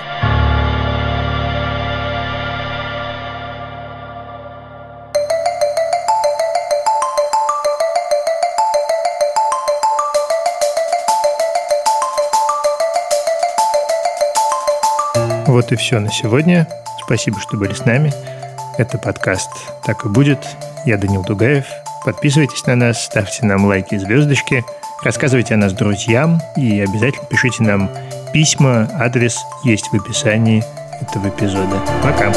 Вот 15.66 15.72
и 15.72 15.76
все 15.76 15.98
на 15.98 16.12
сегодня. 16.12 16.68
Спасибо, 17.04 17.40
что 17.40 17.56
были 17.56 17.74
с 17.74 17.84
нами. 17.84 18.12
Это 18.78 18.98
подкаст 18.98 19.50
«Так 19.84 20.04
и 20.04 20.08
будет». 20.08 20.38
Я 20.84 20.96
Данил 20.96 21.24
Дугаев. 21.24 21.64
Подписывайтесь 22.04 22.64
на 22.66 22.76
нас, 22.76 23.04
ставьте 23.04 23.44
нам 23.44 23.64
лайки 23.64 23.96
и 23.96 23.98
звездочки, 23.98 24.64
рассказывайте 25.02 25.54
о 25.54 25.56
нас 25.56 25.72
друзьям 25.72 26.40
и 26.56 26.80
обязательно 26.80 27.26
пишите 27.26 27.64
нам 27.64 27.90
письма. 28.32 28.88
Адрес 28.94 29.40
есть 29.64 29.88
в 29.88 29.94
описании 29.96 30.62
этого 31.00 31.30
эпизода. 31.30 31.82
Пока! 32.00 32.32